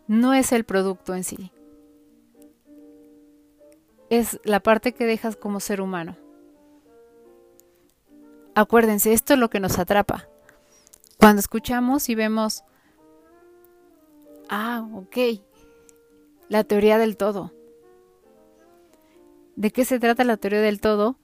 No 0.05 0.33
es 0.33 0.51
el 0.51 0.65
producto 0.65 1.15
en 1.15 1.23
sí. 1.23 1.53
Es 4.09 4.41
la 4.43 4.59
parte 4.59 4.91
que 4.91 5.05
dejas 5.05 5.37
como 5.37 5.61
ser 5.61 5.79
humano. 5.79 6.17
Acuérdense, 8.55 9.13
esto 9.13 9.35
es 9.35 9.39
lo 9.39 9.49
que 9.49 9.61
nos 9.61 9.79
atrapa. 9.79 10.27
Cuando 11.17 11.39
escuchamos 11.39 12.09
y 12.09 12.15
vemos, 12.15 12.65
ah, 14.49 14.85
ok, 14.95 15.39
la 16.49 16.65
teoría 16.65 16.97
del 16.97 17.15
todo. 17.15 17.53
¿De 19.55 19.71
qué 19.71 19.85
se 19.85 19.97
trata 20.01 20.25
la 20.25 20.35
teoría 20.35 20.59
del 20.59 20.81
todo? 20.81 21.22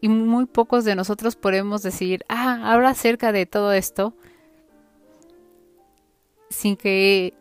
Y 0.00 0.08
muy 0.08 0.46
pocos 0.46 0.84
de 0.84 0.94
nosotros 0.94 1.36
podemos 1.36 1.82
decir, 1.82 2.24
ah, 2.28 2.72
habla 2.72 2.90
acerca 2.90 3.32
de 3.32 3.46
todo 3.46 3.72
esto, 3.72 4.14
sin 6.50 6.76
que 6.76 7.34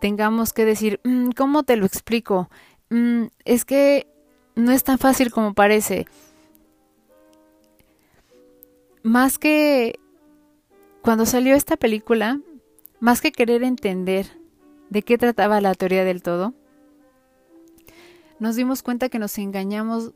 tengamos 0.00 0.52
que 0.52 0.64
decir, 0.64 1.00
mm, 1.04 1.30
¿cómo 1.30 1.62
te 1.62 1.76
lo 1.76 1.86
explico? 1.86 2.50
Mm, 2.90 3.24
es 3.44 3.64
que 3.64 4.06
no 4.54 4.72
es 4.72 4.84
tan 4.84 4.98
fácil 4.98 5.30
como 5.30 5.54
parece. 5.54 6.06
Más 9.02 9.38
que 9.38 9.98
cuando 11.02 11.26
salió 11.26 11.54
esta 11.54 11.76
película, 11.76 12.40
más 13.00 13.20
que 13.20 13.32
querer 13.32 13.62
entender 13.62 14.38
de 14.88 15.02
qué 15.02 15.18
trataba 15.18 15.60
la 15.60 15.74
teoría 15.74 16.04
del 16.04 16.22
todo, 16.22 16.54
nos 18.38 18.56
dimos 18.56 18.82
cuenta 18.82 19.08
que 19.08 19.18
nos 19.18 19.36
engañamos, 19.38 20.12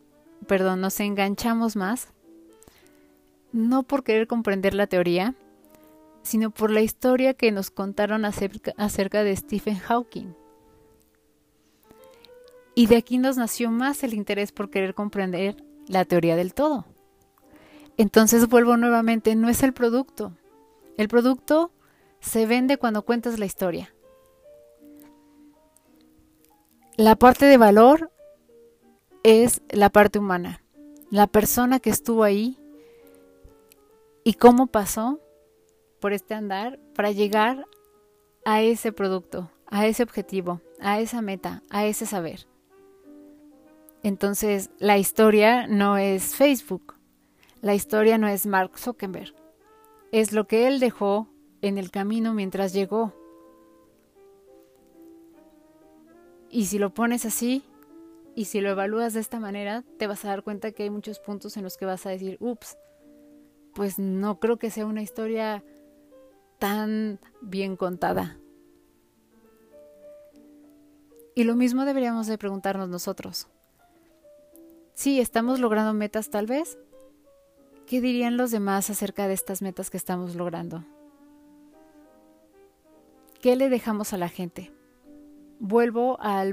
perdón, 0.46 0.80
nos 0.80 1.00
enganchamos 1.00 1.76
más, 1.76 2.08
no 3.52 3.82
por 3.82 4.04
querer 4.04 4.26
comprender 4.26 4.74
la 4.74 4.86
teoría, 4.86 5.34
sino 6.22 6.50
por 6.50 6.70
la 6.70 6.80
historia 6.80 7.34
que 7.34 7.52
nos 7.52 7.70
contaron 7.70 8.24
acerca, 8.24 8.72
acerca 8.76 9.22
de 9.22 9.34
Stephen 9.34 9.78
Hawking. 9.78 10.34
Y 12.74 12.86
de 12.86 12.96
aquí 12.96 13.18
nos 13.18 13.36
nació 13.36 13.70
más 13.70 14.04
el 14.04 14.14
interés 14.14 14.52
por 14.52 14.70
querer 14.70 14.94
comprender 14.94 15.56
la 15.88 16.04
teoría 16.04 16.36
del 16.36 16.54
todo. 16.54 16.84
Entonces 17.96 18.48
vuelvo 18.48 18.76
nuevamente, 18.76 19.34
no 19.34 19.48
es 19.48 19.62
el 19.62 19.72
producto. 19.72 20.32
El 20.96 21.08
producto 21.08 21.72
se 22.20 22.46
vende 22.46 22.76
cuando 22.76 23.02
cuentas 23.02 23.38
la 23.38 23.46
historia. 23.46 23.92
La 26.96 27.16
parte 27.16 27.46
de 27.46 27.56
valor 27.56 28.12
es 29.28 29.60
la 29.68 29.90
parte 29.90 30.18
humana, 30.18 30.62
la 31.10 31.26
persona 31.26 31.80
que 31.80 31.90
estuvo 31.90 32.24
ahí 32.24 32.58
y 34.24 34.32
cómo 34.32 34.68
pasó 34.68 35.20
por 36.00 36.14
este 36.14 36.32
andar 36.32 36.78
para 36.94 37.10
llegar 37.10 37.66
a 38.46 38.62
ese 38.62 38.90
producto, 38.90 39.50
a 39.66 39.86
ese 39.86 40.02
objetivo, 40.02 40.62
a 40.80 41.00
esa 41.00 41.20
meta, 41.20 41.62
a 41.68 41.84
ese 41.84 42.06
saber. 42.06 42.46
Entonces, 44.02 44.70
la 44.78 44.96
historia 44.96 45.66
no 45.66 45.98
es 45.98 46.34
Facebook, 46.34 46.94
la 47.60 47.74
historia 47.74 48.16
no 48.16 48.28
es 48.28 48.46
Mark 48.46 48.78
Zuckerberg, 48.78 49.34
es 50.10 50.32
lo 50.32 50.46
que 50.46 50.66
él 50.66 50.80
dejó 50.80 51.28
en 51.60 51.76
el 51.76 51.90
camino 51.90 52.32
mientras 52.32 52.72
llegó. 52.72 53.12
Y 56.48 56.64
si 56.64 56.78
lo 56.78 56.94
pones 56.94 57.26
así, 57.26 57.62
y 58.38 58.44
si 58.44 58.60
lo 58.60 58.70
evalúas 58.70 59.14
de 59.14 59.20
esta 59.20 59.40
manera, 59.40 59.82
te 59.98 60.06
vas 60.06 60.24
a 60.24 60.28
dar 60.28 60.44
cuenta 60.44 60.70
que 60.70 60.84
hay 60.84 60.90
muchos 60.90 61.18
puntos 61.18 61.56
en 61.56 61.64
los 61.64 61.76
que 61.76 61.86
vas 61.86 62.06
a 62.06 62.10
decir, 62.10 62.36
ups, 62.38 62.78
pues 63.74 63.98
no 63.98 64.38
creo 64.38 64.58
que 64.58 64.70
sea 64.70 64.86
una 64.86 65.02
historia 65.02 65.64
tan 66.60 67.18
bien 67.40 67.74
contada. 67.74 68.38
Y 71.34 71.42
lo 71.42 71.56
mismo 71.56 71.84
deberíamos 71.84 72.28
de 72.28 72.38
preguntarnos 72.38 72.88
nosotros. 72.88 73.48
Sí, 74.94 75.18
estamos 75.18 75.58
logrando 75.58 75.92
metas 75.92 76.30
tal 76.30 76.46
vez. 76.46 76.78
¿Qué 77.88 78.00
dirían 78.00 78.36
los 78.36 78.52
demás 78.52 78.88
acerca 78.88 79.26
de 79.26 79.34
estas 79.34 79.62
metas 79.62 79.90
que 79.90 79.96
estamos 79.96 80.36
logrando? 80.36 80.84
¿Qué 83.40 83.56
le 83.56 83.68
dejamos 83.68 84.12
a 84.12 84.16
la 84.16 84.28
gente? 84.28 84.77
Vuelvo 85.60 86.18
a 86.20 86.44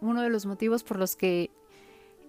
uno 0.00 0.22
de 0.22 0.30
los 0.30 0.46
motivos 0.46 0.84
por 0.84 0.98
los 0.98 1.16
que 1.16 1.50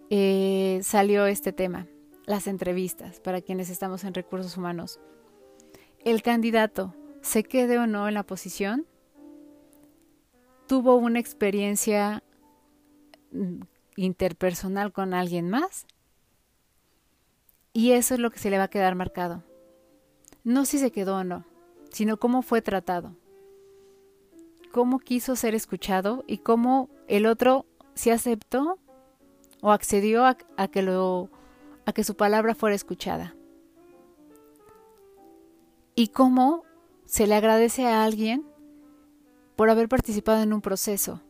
eh, 0.09 0.79
salió 0.83 1.25
este 1.25 1.53
tema, 1.53 1.87
las 2.25 2.47
entrevistas, 2.47 3.19
para 3.19 3.41
quienes 3.41 3.69
estamos 3.69 4.03
en 4.03 4.13
recursos 4.13 4.57
humanos. 4.57 4.99
El 6.03 6.21
candidato, 6.21 6.93
se 7.21 7.43
quede 7.43 7.79
o 7.79 7.87
no 7.87 8.07
en 8.07 8.13
la 8.13 8.23
posición, 8.23 8.85
tuvo 10.67 10.95
una 10.95 11.19
experiencia 11.19 12.23
mm, 13.31 13.61
interpersonal 13.95 14.91
con 14.91 15.13
alguien 15.13 15.49
más 15.49 15.87
y 17.73 17.91
eso 17.91 18.13
es 18.13 18.19
lo 18.19 18.31
que 18.31 18.39
se 18.39 18.49
le 18.49 18.57
va 18.57 18.65
a 18.65 18.69
quedar 18.69 18.95
marcado. 18.95 19.43
No 20.43 20.65
si 20.65 20.77
se 20.77 20.91
quedó 20.91 21.17
o 21.17 21.23
no, 21.23 21.45
sino 21.89 22.17
cómo 22.17 22.41
fue 22.41 22.61
tratado, 22.61 23.15
cómo 24.75 24.99
quiso 24.99 25.37
ser 25.37 25.55
escuchado 25.55 26.25
y 26.27 26.39
cómo 26.39 26.89
el 27.07 27.27
otro 27.27 27.65
se 27.93 28.11
aceptó 28.11 28.77
o 29.61 29.71
accedió 29.71 30.25
a, 30.25 30.35
que 30.67 30.81
lo 30.81 31.29
a 31.85 31.93
que 31.93 32.03
su 32.03 32.17
palabra 32.17 32.55
fuera 32.55 32.75
escuchada. 32.75 33.37
Y 35.95 36.09
cómo 36.09 36.63
se 37.05 37.25
le 37.25 37.35
agradece 37.35 37.87
a 37.87 38.03
alguien 38.03 38.45
por 39.55 39.69
haber 39.69 39.87
participado 39.87 40.43
en 40.43 40.51
un 40.51 40.59
proceso. 40.59 41.21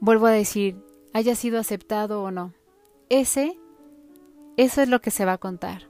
Vuelvo 0.00 0.26
a 0.26 0.32
decir, 0.32 0.76
haya 1.12 1.36
sido 1.36 1.60
aceptado 1.60 2.20
o 2.20 2.32
no. 2.32 2.52
Ese, 3.10 3.56
eso 4.56 4.82
es 4.82 4.88
lo 4.88 5.00
que 5.00 5.12
se 5.12 5.24
va 5.24 5.34
a 5.34 5.38
contar. 5.38 5.88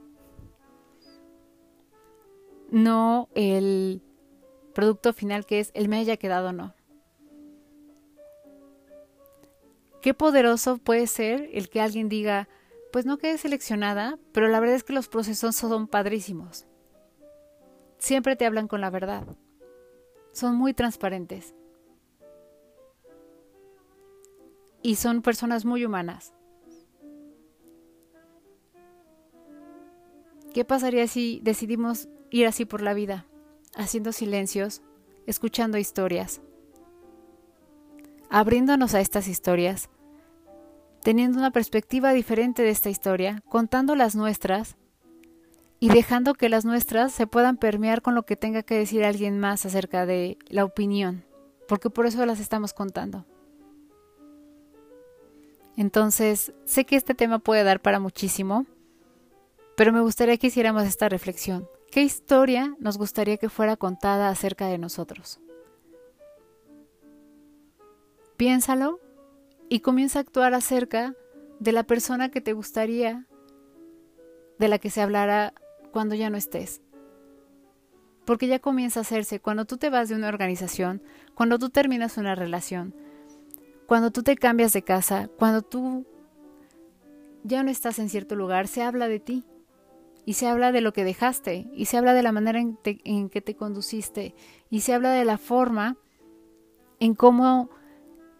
No 2.69 3.29
el 3.33 4.03
producto 4.77 5.11
final 5.11 5.47
que 5.47 5.59
es 5.59 5.71
el 5.73 5.89
me 5.89 5.97
haya 5.97 6.17
quedado 6.17 6.49
o 6.49 6.53
no. 6.53 6.75
Qué 10.03 10.13
poderoso 10.13 10.77
puede 10.77 11.07
ser 11.07 11.49
el 11.51 11.67
que 11.67 11.81
alguien 11.81 12.09
diga, 12.09 12.47
pues 12.91 13.07
no 13.07 13.17
quedé 13.17 13.39
seleccionada, 13.39 14.19
pero 14.33 14.49
la 14.49 14.59
verdad 14.59 14.75
es 14.75 14.83
que 14.83 14.93
los 14.93 15.07
procesos 15.07 15.55
son 15.55 15.87
padrísimos. 15.87 16.67
Siempre 17.97 18.35
te 18.35 18.45
hablan 18.45 18.67
con 18.67 18.79
la 18.79 18.91
verdad 18.91 19.25
son 20.37 20.55
muy 20.55 20.75
transparentes. 20.75 21.55
Y 24.83 24.97
son 24.97 25.23
personas 25.23 25.65
muy 25.65 25.83
humanas. 25.83 26.31
¿Qué 30.53 30.63
pasaría 30.63 31.07
si 31.07 31.39
decidimos 31.41 32.07
ir 32.29 32.45
así 32.45 32.65
por 32.65 32.83
la 32.83 32.93
vida, 32.93 33.25
haciendo 33.77 34.11
silencios, 34.11 34.81
escuchando 35.25 35.77
historias, 35.77 36.41
abriéndonos 38.29 38.93
a 38.93 38.99
estas 38.99 39.27
historias, 39.27 39.89
teniendo 41.03 41.37
una 41.37 41.51
perspectiva 41.51 42.11
diferente 42.11 42.63
de 42.63 42.69
esta 42.69 42.89
historia, 42.89 43.41
contando 43.47 43.95
las 43.95 44.15
nuestras 44.15 44.75
y 45.79 45.89
dejando 45.89 46.33
que 46.33 46.49
las 46.49 46.65
nuestras 46.65 47.13
se 47.13 47.27
puedan 47.27 47.57
permear 47.57 48.01
con 48.01 48.15
lo 48.15 48.23
que 48.23 48.35
tenga 48.35 48.63
que 48.63 48.77
decir 48.77 49.05
alguien 49.05 49.39
más 49.39 49.65
acerca 49.65 50.05
de 50.05 50.37
la 50.49 50.65
opinión, 50.65 51.23
porque 51.67 51.89
por 51.89 52.07
eso 52.07 52.25
las 52.25 52.39
estamos 52.39 52.73
contando. 52.73 53.25
Entonces, 55.77 56.51
sé 56.65 56.85
que 56.85 56.95
este 56.95 57.13
tema 57.13 57.37
puede 57.37 57.63
dar 57.63 57.79
para 57.79 57.99
muchísimo, 57.99 58.65
pero 59.75 59.93
me 59.93 60.01
gustaría 60.01 60.37
que 60.37 60.47
hiciéramos 60.47 60.83
esta 60.83 61.07
reflexión. 61.07 61.69
¿Qué 61.91 62.03
historia 62.03 62.75
nos 62.79 62.97
gustaría 62.97 63.37
que 63.37 63.49
fuera 63.49 63.77
contada 63.77 64.29
acerca 64.29 64.67
de 64.67 64.77
nosotros? 64.77 65.39
Piénsalo 68.35 68.99
y 69.69 69.79
comienza 69.79 70.19
a 70.19 70.21
actuar 70.21 70.53
acerca 70.53 71.15
de 71.59 71.71
la 71.71 71.83
persona 71.83 72.29
que 72.29 72.41
te 72.41 72.53
gustaría 72.53 73.25
de 74.59 74.67
la 74.67 74.79
que 74.79 74.89
se 74.89 75.01
hablara 75.01 75.53
cuando 75.91 76.13
ya 76.13 76.29
no 76.29 76.37
estés. 76.37 76.81
Porque 78.25 78.47
ya 78.47 78.59
comienza 78.59 78.99
a 78.99 79.01
hacerse 79.01 79.39
cuando 79.39 79.65
tú 79.65 79.77
te 79.77 79.89
vas 79.89 80.09
de 80.09 80.15
una 80.15 80.27
organización, 80.27 81.01
cuando 81.35 81.57
tú 81.57 81.69
terminas 81.69 82.17
una 82.17 82.35
relación, 82.35 82.93
cuando 83.87 84.11
tú 84.11 84.23
te 84.23 84.35
cambias 84.35 84.73
de 84.73 84.83
casa, 84.83 85.29
cuando 85.39 85.61
tú 85.61 86.05
ya 87.43 87.63
no 87.63 87.71
estás 87.71 87.97
en 87.99 88.09
cierto 88.09 88.35
lugar, 88.35 88.67
se 88.67 88.83
habla 88.83 89.07
de 89.07 89.21
ti. 89.21 89.45
Y 90.27 90.33
se 90.33 90.47
habla 90.47 90.73
de 90.73 90.81
lo 90.81 90.91
que 90.91 91.05
dejaste, 91.05 91.69
y 91.71 91.85
se 91.85 91.95
habla 91.95 92.13
de 92.13 92.21
la 92.21 92.33
manera 92.33 92.59
en, 92.59 93.29
que 93.29 93.41
te 93.41 93.55
conduciste, 93.55 94.35
y 94.69 94.81
se 94.81 94.93
habla 94.93 95.11
de 95.11 95.23
la 95.23 95.37
forma 95.37 95.95
en 96.99 97.15
cómo 97.15 97.69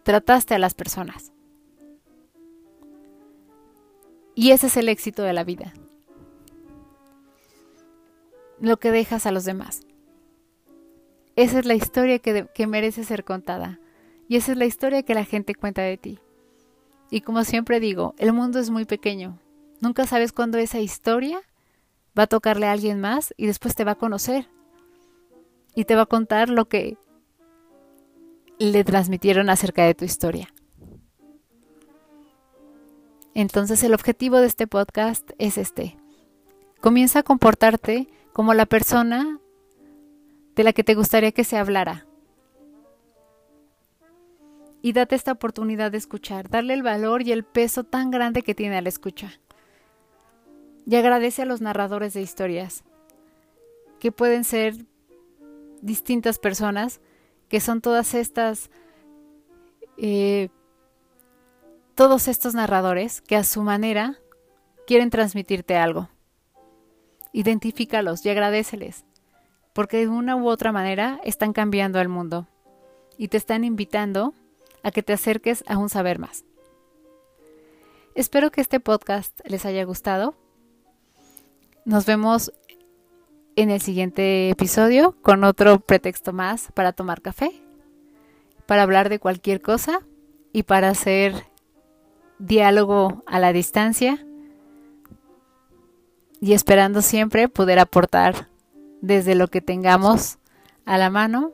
trataste 0.02 0.54
a 0.54 0.58
las 0.58 0.74
personas. 0.74 1.32
Y 4.34 4.50
ese 4.50 4.66
es 4.66 4.76
el 4.76 4.90
éxito 4.90 5.22
de 5.22 5.32
la 5.32 5.44
vida 5.44 5.72
lo 8.60 8.78
que 8.78 8.90
dejas 8.90 9.26
a 9.26 9.32
los 9.32 9.44
demás. 9.44 9.82
Esa 11.36 11.60
es 11.60 11.66
la 11.66 11.74
historia 11.74 12.18
que, 12.18 12.48
que 12.52 12.66
merece 12.66 13.04
ser 13.04 13.24
contada. 13.24 13.78
Y 14.28 14.36
esa 14.36 14.52
es 14.52 14.58
la 14.58 14.66
historia 14.66 15.02
que 15.02 15.14
la 15.14 15.24
gente 15.24 15.54
cuenta 15.54 15.82
de 15.82 15.96
ti. 15.96 16.18
Y 17.10 17.20
como 17.22 17.44
siempre 17.44 17.80
digo, 17.80 18.14
el 18.18 18.32
mundo 18.32 18.58
es 18.58 18.70
muy 18.70 18.84
pequeño. 18.84 19.38
Nunca 19.80 20.06
sabes 20.06 20.32
cuándo 20.32 20.58
esa 20.58 20.80
historia 20.80 21.40
va 22.18 22.24
a 22.24 22.26
tocarle 22.26 22.66
a 22.66 22.72
alguien 22.72 23.00
más 23.00 23.32
y 23.36 23.46
después 23.46 23.74
te 23.74 23.84
va 23.84 23.92
a 23.92 23.98
conocer. 23.98 24.48
Y 25.74 25.84
te 25.84 25.94
va 25.94 26.02
a 26.02 26.06
contar 26.06 26.48
lo 26.48 26.68
que 26.68 26.96
le 28.58 28.82
transmitieron 28.82 29.50
acerca 29.50 29.84
de 29.84 29.94
tu 29.94 30.04
historia. 30.04 30.52
Entonces 33.34 33.84
el 33.84 33.94
objetivo 33.94 34.38
de 34.38 34.48
este 34.48 34.66
podcast 34.66 35.30
es 35.38 35.58
este. 35.58 35.96
Comienza 36.80 37.20
a 37.20 37.22
comportarte 37.22 38.08
como 38.32 38.54
la 38.54 38.66
persona 38.66 39.38
de 40.56 40.64
la 40.64 40.72
que 40.72 40.82
te 40.82 40.96
gustaría 40.96 41.30
que 41.30 41.44
se 41.44 41.56
hablara. 41.56 42.06
Y 44.82 44.92
date 44.92 45.14
esta 45.14 45.32
oportunidad 45.32 45.92
de 45.92 45.98
escuchar, 45.98 46.48
darle 46.48 46.74
el 46.74 46.82
valor 46.82 47.22
y 47.22 47.30
el 47.30 47.44
peso 47.44 47.84
tan 47.84 48.10
grande 48.10 48.42
que 48.42 48.54
tiene 48.54 48.76
a 48.76 48.82
la 48.82 48.88
escucha. 48.88 49.40
Y 50.88 50.96
agradece 50.96 51.42
a 51.42 51.44
los 51.44 51.60
narradores 51.60 52.14
de 52.14 52.22
historias, 52.22 52.82
que 54.00 54.10
pueden 54.10 54.42
ser 54.42 54.74
distintas 55.82 56.38
personas, 56.38 57.02
que 57.50 57.60
son 57.60 57.82
todas 57.82 58.14
estas, 58.14 58.70
eh, 59.98 60.48
todos 61.94 62.26
estos 62.26 62.54
narradores 62.54 63.20
que 63.20 63.36
a 63.36 63.44
su 63.44 63.62
manera 63.62 64.18
quieren 64.86 65.10
transmitirte 65.10 65.76
algo. 65.76 66.08
Identifícalos 67.34 68.24
y 68.24 68.30
agradeceles, 68.30 69.04
porque 69.74 69.98
de 69.98 70.08
una 70.08 70.36
u 70.36 70.48
otra 70.48 70.72
manera 70.72 71.20
están 71.22 71.52
cambiando 71.52 72.00
el 72.00 72.08
mundo 72.08 72.48
y 73.18 73.28
te 73.28 73.36
están 73.36 73.62
invitando 73.64 74.32
a 74.82 74.90
que 74.90 75.02
te 75.02 75.12
acerques 75.12 75.64
a 75.66 75.76
un 75.76 75.90
saber 75.90 76.18
más. 76.18 76.46
Espero 78.14 78.50
que 78.50 78.62
este 78.62 78.80
podcast 78.80 79.38
les 79.44 79.66
haya 79.66 79.84
gustado. 79.84 80.47
Nos 81.88 82.04
vemos 82.04 82.52
en 83.56 83.70
el 83.70 83.80
siguiente 83.80 84.50
episodio 84.50 85.16
con 85.22 85.42
otro 85.42 85.80
pretexto 85.80 86.34
más 86.34 86.68
para 86.74 86.92
tomar 86.92 87.22
café, 87.22 87.50
para 88.66 88.82
hablar 88.82 89.08
de 89.08 89.18
cualquier 89.18 89.62
cosa 89.62 90.00
y 90.52 90.64
para 90.64 90.90
hacer 90.90 91.46
diálogo 92.38 93.22
a 93.26 93.40
la 93.40 93.54
distancia 93.54 94.22
y 96.42 96.52
esperando 96.52 97.00
siempre 97.00 97.48
poder 97.48 97.78
aportar 97.78 98.48
desde 99.00 99.34
lo 99.34 99.48
que 99.48 99.62
tengamos 99.62 100.36
a 100.84 100.98
la 100.98 101.08
mano, 101.08 101.52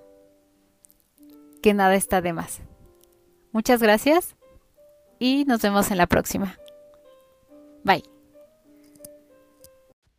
que 1.63 1.75
nada 1.75 1.95
está 1.95 2.21
de 2.21 2.33
más. 2.33 2.61
Muchas 3.53 3.81
gracias 3.81 4.35
y 5.21 5.45
nos 5.45 5.63
vemos 5.63 5.93
en 5.93 5.99
la 5.99 6.09
próxima. 6.09 6.59
Bye. 7.85 8.14